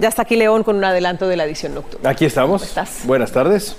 Ya 0.00 0.08
está 0.08 0.22
aquí 0.22 0.34
León 0.34 0.64
con 0.64 0.74
un 0.74 0.82
adelanto 0.82 1.28
de 1.28 1.36
la 1.36 1.44
edición 1.44 1.76
nocturna. 1.76 2.10
Aquí 2.10 2.24
estamos. 2.24 2.62
Buenas 3.04 3.30
tardes. 3.30 3.76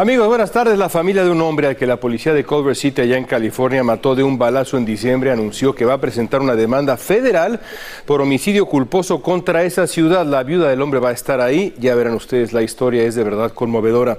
Amigos, 0.00 0.28
buenas 0.28 0.50
tardes. 0.50 0.78
La 0.78 0.88
familia 0.88 1.24
de 1.24 1.28
un 1.28 1.42
hombre 1.42 1.66
al 1.66 1.76
que 1.76 1.86
la 1.86 1.98
policía 1.98 2.32
de 2.32 2.42
Culver 2.42 2.74
City 2.74 3.02
allá 3.02 3.18
en 3.18 3.24
California 3.24 3.84
mató 3.84 4.14
de 4.14 4.22
un 4.22 4.38
balazo 4.38 4.78
en 4.78 4.86
diciembre 4.86 5.30
anunció 5.30 5.74
que 5.74 5.84
va 5.84 5.92
a 5.92 6.00
presentar 6.00 6.40
una 6.40 6.56
demanda 6.56 6.96
federal 6.96 7.60
por 8.06 8.22
homicidio 8.22 8.64
culposo 8.64 9.20
contra 9.20 9.62
esa 9.62 9.86
ciudad. 9.86 10.24
La 10.24 10.42
viuda 10.42 10.70
del 10.70 10.80
hombre 10.80 11.00
va 11.00 11.10
a 11.10 11.12
estar 11.12 11.42
ahí. 11.42 11.74
Ya 11.78 11.94
verán 11.94 12.14
ustedes, 12.14 12.54
la 12.54 12.62
historia 12.62 13.02
es 13.02 13.14
de 13.14 13.24
verdad 13.24 13.52
conmovedora. 13.52 14.16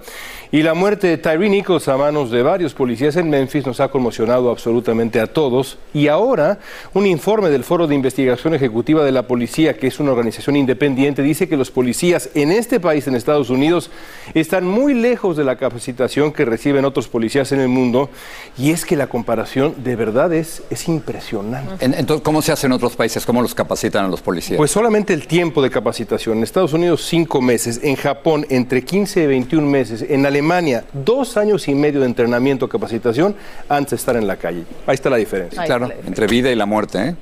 Y 0.53 0.63
la 0.63 0.73
muerte 0.73 1.07
de 1.07 1.17
Tyree 1.17 1.49
Nichols 1.49 1.87
a 1.87 1.95
manos 1.95 2.29
de 2.29 2.43
varios 2.43 2.73
policías 2.73 3.15
en 3.15 3.29
Memphis 3.29 3.65
nos 3.65 3.79
ha 3.79 3.87
conmocionado 3.87 4.51
absolutamente 4.51 5.21
a 5.21 5.27
todos. 5.27 5.77
Y 5.93 6.09
ahora, 6.09 6.59
un 6.93 7.05
informe 7.05 7.49
del 7.49 7.63
Foro 7.63 7.87
de 7.87 7.95
Investigación 7.95 8.53
Ejecutiva 8.53 9.05
de 9.05 9.13
la 9.13 9.27
Policía, 9.27 9.77
que 9.77 9.87
es 9.87 10.01
una 10.01 10.11
organización 10.11 10.57
independiente, 10.57 11.21
dice 11.21 11.47
que 11.47 11.55
los 11.55 11.71
policías 11.71 12.31
en 12.33 12.51
este 12.51 12.81
país, 12.81 13.07
en 13.07 13.15
Estados 13.15 13.49
Unidos, 13.49 13.91
están 14.33 14.67
muy 14.67 14.93
lejos 14.93 15.37
de 15.37 15.45
la 15.45 15.55
capacitación 15.55 16.33
que 16.33 16.43
reciben 16.43 16.83
otros 16.83 17.07
policías 17.07 17.53
en 17.53 17.61
el 17.61 17.69
mundo. 17.69 18.09
Y 18.57 18.71
es 18.71 18.83
que 18.83 18.97
la 18.97 19.07
comparación 19.07 19.75
de 19.81 19.95
verdad 19.95 20.33
es, 20.33 20.63
es 20.69 20.89
impresionante. 20.89 21.85
Entonces, 21.85 22.25
¿cómo 22.25 22.41
se 22.41 22.51
hace 22.51 22.67
en 22.67 22.73
otros 22.73 22.97
países? 22.97 23.25
¿Cómo 23.25 23.41
los 23.41 23.55
capacitan 23.55 24.03
a 24.03 24.09
los 24.09 24.19
policías? 24.19 24.57
Pues 24.57 24.71
solamente 24.71 25.13
el 25.13 25.27
tiempo 25.27 25.61
de 25.61 25.69
capacitación. 25.69 26.39
En 26.39 26.43
Estados 26.43 26.73
Unidos, 26.73 27.05
cinco 27.05 27.41
meses. 27.41 27.79
En 27.81 27.95
Japón, 27.95 28.45
entre 28.49 28.83
15 28.83 29.23
y 29.23 29.27
21 29.27 29.65
meses. 29.65 30.01
En 30.09 30.25
Alemania, 30.25 30.40
Alemania, 30.41 30.83
dos 30.91 31.37
años 31.37 31.67
y 31.67 31.75
medio 31.75 31.99
de 31.99 32.07
entrenamiento, 32.07 32.67
capacitación, 32.67 33.35
antes 33.69 33.91
de 33.91 33.95
estar 33.97 34.15
en 34.15 34.25
la 34.25 34.37
calle. 34.37 34.63
Ahí 34.87 34.95
está 34.95 35.11
la 35.11 35.17
diferencia. 35.17 35.63
claro, 35.63 35.87
entre 36.05 36.25
vida 36.25 36.49
y 36.49 36.55
la 36.55 36.65
muerte, 36.65 37.09
¿eh? 37.09 37.15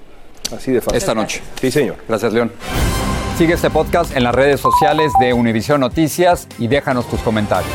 Así 0.56 0.72
de 0.72 0.80
fácil. 0.80 0.98
Esta 0.98 1.14
noche. 1.14 1.42
Sí, 1.60 1.70
señor. 1.70 1.98
Gracias, 2.08 2.32
León. 2.32 2.50
Sigue 3.38 3.56
este 3.56 3.70
podcast 3.70 4.16
en 4.16 4.24
las 4.24 4.34
redes 4.34 4.62
sociales 4.62 5.12
de 5.20 5.34
Univision 5.34 5.82
Noticias 5.82 6.48
y 6.60 6.68
déjanos 6.68 7.10
tus 7.10 7.20
comentarios. 7.20 7.72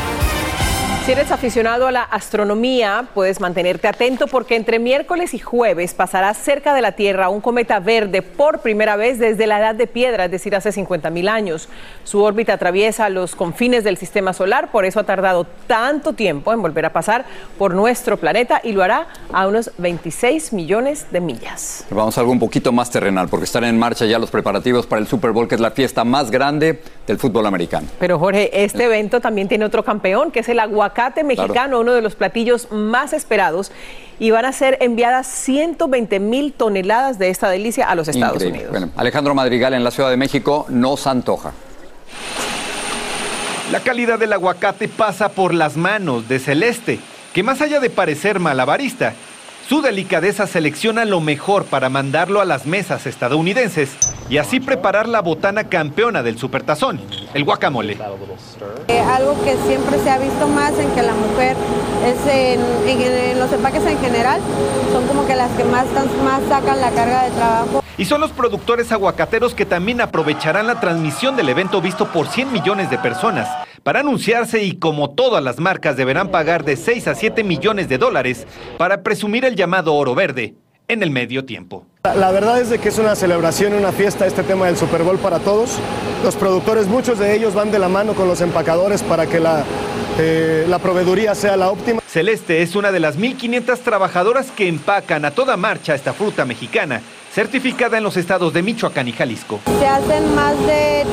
Si 1.05 1.11
eres 1.11 1.31
aficionado 1.31 1.85
a 1.85 1.91
la 1.91 2.01
astronomía, 2.01 3.05
puedes 3.13 3.39
mantenerte 3.39 3.87
atento 3.87 4.25
porque 4.25 4.55
entre 4.55 4.79
miércoles 4.79 5.35
y 5.35 5.37
jueves 5.37 5.93
pasará 5.93 6.33
cerca 6.33 6.73
de 6.73 6.81
la 6.81 6.93
Tierra 6.93 7.29
un 7.29 7.41
cometa 7.41 7.79
verde 7.79 8.23
por 8.23 8.61
primera 8.61 8.95
vez 8.95 9.19
desde 9.19 9.45
la 9.45 9.59
edad 9.59 9.75
de 9.75 9.85
piedra, 9.85 10.25
es 10.25 10.31
decir, 10.31 10.55
hace 10.55 10.71
50 10.71 11.11
mil 11.11 11.27
años. 11.27 11.69
Su 12.05 12.23
órbita 12.23 12.53
atraviesa 12.53 13.09
los 13.09 13.35
confines 13.35 13.83
del 13.83 13.97
sistema 13.97 14.33
solar, 14.33 14.71
por 14.71 14.83
eso 14.83 14.99
ha 14.99 15.03
tardado 15.03 15.45
tanto 15.67 16.13
tiempo 16.13 16.51
en 16.51 16.63
volver 16.63 16.87
a 16.87 16.89
pasar 16.91 17.25
por 17.59 17.75
nuestro 17.75 18.17
planeta 18.17 18.59
y 18.63 18.71
lo 18.71 18.81
hará 18.81 19.05
a 19.31 19.47
unos 19.47 19.69
26 19.77 20.53
millones 20.53 21.05
de 21.11 21.21
millas. 21.21 21.85
Vamos 21.91 22.17
a 22.17 22.21
algo 22.21 22.31
un 22.31 22.39
poquito 22.39 22.71
más 22.71 22.89
terrenal, 22.89 23.29
porque 23.29 23.45
están 23.45 23.63
en 23.65 23.77
marcha 23.77 24.07
ya 24.07 24.17
los 24.17 24.31
preparativos 24.31 24.87
para 24.87 25.01
el 25.01 25.07
Super 25.07 25.33
Bowl, 25.33 25.47
que 25.47 25.53
es 25.53 25.61
la 25.61 25.69
fiesta 25.69 26.03
más 26.03 26.31
grande 26.31 26.81
del 27.05 27.19
fútbol 27.19 27.45
americano. 27.45 27.89
Pero 27.99 28.17
Jorge, 28.17 28.63
este 28.63 28.85
evento 28.85 29.21
también 29.21 29.47
tiene 29.47 29.65
otro 29.65 29.83
campeón, 29.83 30.31
que 30.31 30.39
es 30.39 30.49
el 30.49 30.57
aguacate 30.57 30.94
aguacate 30.95 31.23
mexicano, 31.23 31.81
uno 31.81 31.93
de 31.93 32.01
los 32.01 32.15
platillos 32.15 32.71
más 32.71 33.11
esperados, 33.11 33.71
y 34.17 34.31
van 34.31 34.45
a 34.45 34.53
ser 34.53 34.77
enviadas 34.79 35.27
120 35.27 36.19
mil 36.21 36.53
toneladas 36.53 37.19
de 37.19 37.29
esta 37.29 37.49
delicia 37.49 37.89
a 37.89 37.95
los 37.95 38.07
Estados 38.07 38.41
Unidos. 38.41 38.71
Bueno, 38.71 38.89
Alejandro 38.95 39.35
Madrigal 39.35 39.73
en 39.73 39.83
la 39.83 39.91
Ciudad 39.91 40.09
de 40.09 40.15
México 40.15 40.65
nos 40.69 41.05
antoja. 41.05 41.51
La 43.71 43.81
calidad 43.81 44.17
del 44.19 44.31
aguacate 44.31 44.87
pasa 44.87 45.29
por 45.29 45.53
las 45.53 45.75
manos 45.75 46.29
de 46.29 46.39
Celeste, 46.39 46.99
que 47.33 47.43
más 47.43 47.59
allá 47.61 47.81
de 47.81 47.89
parecer 47.89 48.39
malabarista, 48.39 49.13
su 49.67 49.81
delicadeza 49.81 50.47
selecciona 50.47 51.03
lo 51.03 51.19
mejor 51.19 51.65
para 51.65 51.89
mandarlo 51.89 52.39
a 52.39 52.45
las 52.45 52.67
mesas 52.67 53.05
estadounidenses 53.07 53.89
y 54.29 54.37
así 54.37 54.59
preparar 54.59 55.09
la 55.09 55.21
botana 55.21 55.65
campeona 55.65 56.23
del 56.23 56.37
supertazón, 56.37 57.01
el 57.35 57.43
guacamole. 57.43 57.97
Eh, 58.87 58.99
algo 58.99 59.35
que 59.43 59.57
siempre 59.67 59.99
se 59.99 60.09
ha 60.09 60.17
visto 60.17 60.47
más 60.47 60.71
en 60.79 60.89
que 60.91 61.01
la 61.03 61.13
mujer 61.13 61.57
es 62.05 62.33
en, 62.33 63.37
los 63.37 63.51
empaques 63.51 63.85
en 63.85 63.99
general, 63.99 64.39
son 64.93 65.05
como 65.05 65.27
que 65.27 65.35
las 65.35 65.51
que 65.51 65.65
más, 65.65 65.85
más 66.23 66.41
sacan 66.47 66.79
la 66.79 66.91
carga 66.91 67.25
de 67.25 67.31
trabajo. 67.31 67.83
Y 67.97 68.05
son 68.05 68.21
los 68.21 68.31
productores 68.31 68.91
aguacateros 68.93 69.53
que 69.53 69.65
también 69.65 69.99
aprovecharán 69.99 70.67
la 70.67 70.79
transmisión 70.79 71.35
del 71.35 71.49
evento 71.49 71.81
visto 71.81 72.07
por 72.07 72.27
100 72.27 72.53
millones 72.53 72.89
de 72.89 72.97
personas 72.97 73.49
para 73.83 73.99
anunciarse 73.99 74.63
y 74.63 74.77
como 74.79 75.11
todas 75.11 75.43
las 75.43 75.59
marcas 75.59 75.97
deberán 75.97 76.29
pagar 76.29 76.63
de 76.63 76.77
6 76.77 77.07
a 77.09 77.15
7 77.15 77.43
millones 77.43 77.89
de 77.89 77.97
dólares 77.97 78.47
para 78.77 79.03
presumir 79.03 79.43
el 79.43 79.55
llamado 79.55 79.93
oro 79.93 80.15
verde 80.15 80.55
en 80.87 81.03
el 81.03 81.11
medio 81.11 81.45
tiempo. 81.45 81.85
La 82.03 82.31
verdad 82.31 82.61
es 82.61 82.69
de 82.69 82.77
que 82.79 82.89
es 82.89 82.97
una 82.99 83.15
celebración, 83.15 83.73
una 83.73 83.91
fiesta 83.91 84.27
este 84.27 84.43
tema 84.43 84.67
del 84.67 84.77
Super 84.77 85.03
Bowl 85.03 85.17
para 85.17 85.39
todos. 85.39 85.77
Los 86.23 86.35
productores, 86.35 86.87
muchos 86.87 87.19
de 87.19 87.35
ellos 87.35 87.53
van 87.53 87.71
de 87.71 87.79
la 87.79 87.89
mano 87.89 88.13
con 88.13 88.27
los 88.27 88.41
empacadores 88.41 89.01
para 89.01 89.25
que 89.25 89.39
la, 89.39 89.63
eh, 90.19 90.65
la 90.69 90.79
proveeduría 90.79 91.33
sea 91.33 91.57
la 91.57 91.71
óptima. 91.71 92.01
Celeste 92.07 92.61
es 92.61 92.75
una 92.75 92.91
de 92.91 92.99
las 92.99 93.17
1.500 93.17 93.79
trabajadoras 93.79 94.51
que 94.51 94.67
empacan 94.67 95.25
a 95.25 95.31
toda 95.31 95.57
marcha 95.57 95.95
esta 95.95 96.13
fruta 96.13 96.45
mexicana 96.45 97.01
certificada 97.35 97.97
en 97.97 98.03
los 98.05 98.15
estados 98.15 98.53
de 98.53 98.63
Michoacán 98.63 99.09
y 99.09 99.11
Jalisco. 99.11 99.59
Se 99.77 99.85
hacen 99.85 100.33
más 100.35 100.55
de 100.65 101.03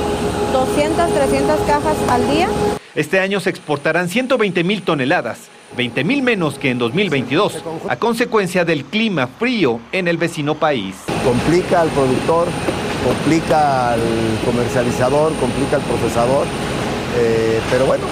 200, 0.52 1.12
300 1.14 1.60
cajas 1.62 1.96
al 2.08 2.30
día. 2.30 2.48
Este 2.94 3.18
año 3.18 3.40
se 3.40 3.50
exportarán 3.50 4.08
120 4.08 4.62
mil 4.62 4.82
toneladas, 4.82 5.48
20 5.76 6.04
mil 6.04 6.22
menos 6.22 6.58
que 6.58 6.70
en 6.70 6.78
2022, 6.78 7.62
a 7.88 7.96
consecuencia 7.96 8.64
del 8.64 8.84
clima 8.84 9.26
frío 9.26 9.80
en 9.92 10.08
el 10.08 10.16
vecino 10.16 10.54
país. 10.54 10.96
Complica 11.24 11.80
al 11.80 11.88
productor 11.90 12.48
complica 13.02 13.92
al 13.92 14.00
comercializador, 14.44 15.32
complica 15.34 15.76
al 15.76 15.82
procesador, 15.82 16.46
eh, 17.18 17.60
pero 17.70 17.86
bueno, 17.86 18.04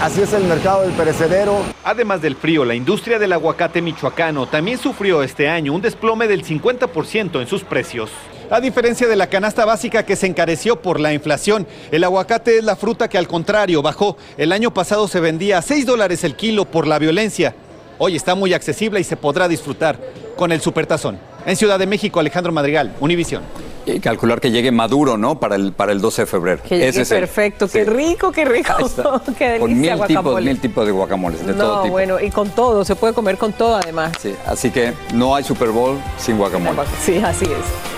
Así 0.00 0.20
es 0.20 0.32
el 0.32 0.44
mercado 0.44 0.82
del 0.82 0.92
perecedero. 0.92 1.58
Además 1.82 2.22
del 2.22 2.36
frío, 2.36 2.64
la 2.64 2.76
industria 2.76 3.18
del 3.18 3.32
aguacate 3.32 3.82
michoacano 3.82 4.46
también 4.46 4.78
sufrió 4.78 5.24
este 5.24 5.48
año 5.48 5.72
un 5.72 5.82
desplome 5.82 6.28
del 6.28 6.44
50% 6.44 7.40
en 7.40 7.48
sus 7.48 7.64
precios. 7.64 8.12
A 8.50 8.60
diferencia 8.60 9.06
de 9.06 9.16
la 9.16 9.26
canasta 9.26 9.66
básica 9.66 10.04
que 10.04 10.16
se 10.16 10.26
encareció 10.26 10.80
por 10.80 11.00
la 11.00 11.12
inflación, 11.12 11.66
el 11.90 12.02
aguacate 12.02 12.56
es 12.56 12.64
la 12.64 12.76
fruta 12.76 13.06
que 13.08 13.18
al 13.18 13.28
contrario 13.28 13.82
bajó. 13.82 14.16
El 14.38 14.52
año 14.52 14.72
pasado 14.72 15.06
se 15.06 15.20
vendía 15.20 15.58
a 15.58 15.62
6 15.62 15.84
dólares 15.84 16.24
el 16.24 16.34
kilo 16.34 16.64
por 16.64 16.86
la 16.86 16.98
violencia. 16.98 17.54
Hoy 17.98 18.16
está 18.16 18.34
muy 18.34 18.54
accesible 18.54 19.00
y 19.00 19.04
se 19.04 19.16
podrá 19.16 19.48
disfrutar 19.48 19.98
con 20.36 20.50
el 20.50 20.62
supertazón. 20.62 21.18
En 21.44 21.56
Ciudad 21.56 21.78
de 21.78 21.86
México, 21.86 22.20
Alejandro 22.20 22.50
Madrigal, 22.50 22.94
Univisión. 23.00 23.42
Y 23.84 24.00
calcular 24.00 24.40
que 24.40 24.50
llegue 24.50 24.70
maduro, 24.70 25.18
¿no? 25.18 25.38
Para 25.38 25.56
el, 25.56 25.72
para 25.72 25.92
el 25.92 26.00
12 26.00 26.22
de 26.22 26.26
febrero. 26.26 26.62
Que 26.66 26.78
llegue 26.78 27.04
perfecto, 27.04 27.68
qué 27.68 27.84
rico, 27.84 28.32
qué 28.32 28.46
rico. 28.46 28.74
qué 29.38 29.58
con 29.58 29.70
delicia 29.70 29.96
mil 29.96 30.06
tipos, 30.06 30.22
guacamole. 30.22 30.50
mil 30.50 30.60
tipos 30.60 30.86
de 30.86 30.92
guacamoles, 30.92 31.46
de 31.46 31.52
no, 31.52 31.64
todo 31.64 31.82
tipo. 31.82 31.92
bueno, 31.92 32.18
y 32.18 32.30
con 32.30 32.48
todo, 32.50 32.82
se 32.84 32.96
puede 32.96 33.12
comer 33.12 33.36
con 33.36 33.52
todo 33.52 33.76
además. 33.76 34.12
Sí, 34.20 34.34
así 34.46 34.70
que 34.70 34.94
no 35.12 35.34
hay 35.34 35.44
Super 35.44 35.68
Bowl 35.68 35.98
sin 36.18 36.38
guacamole. 36.38 36.78
Sí, 37.02 37.18
así 37.18 37.44
es. 37.44 37.97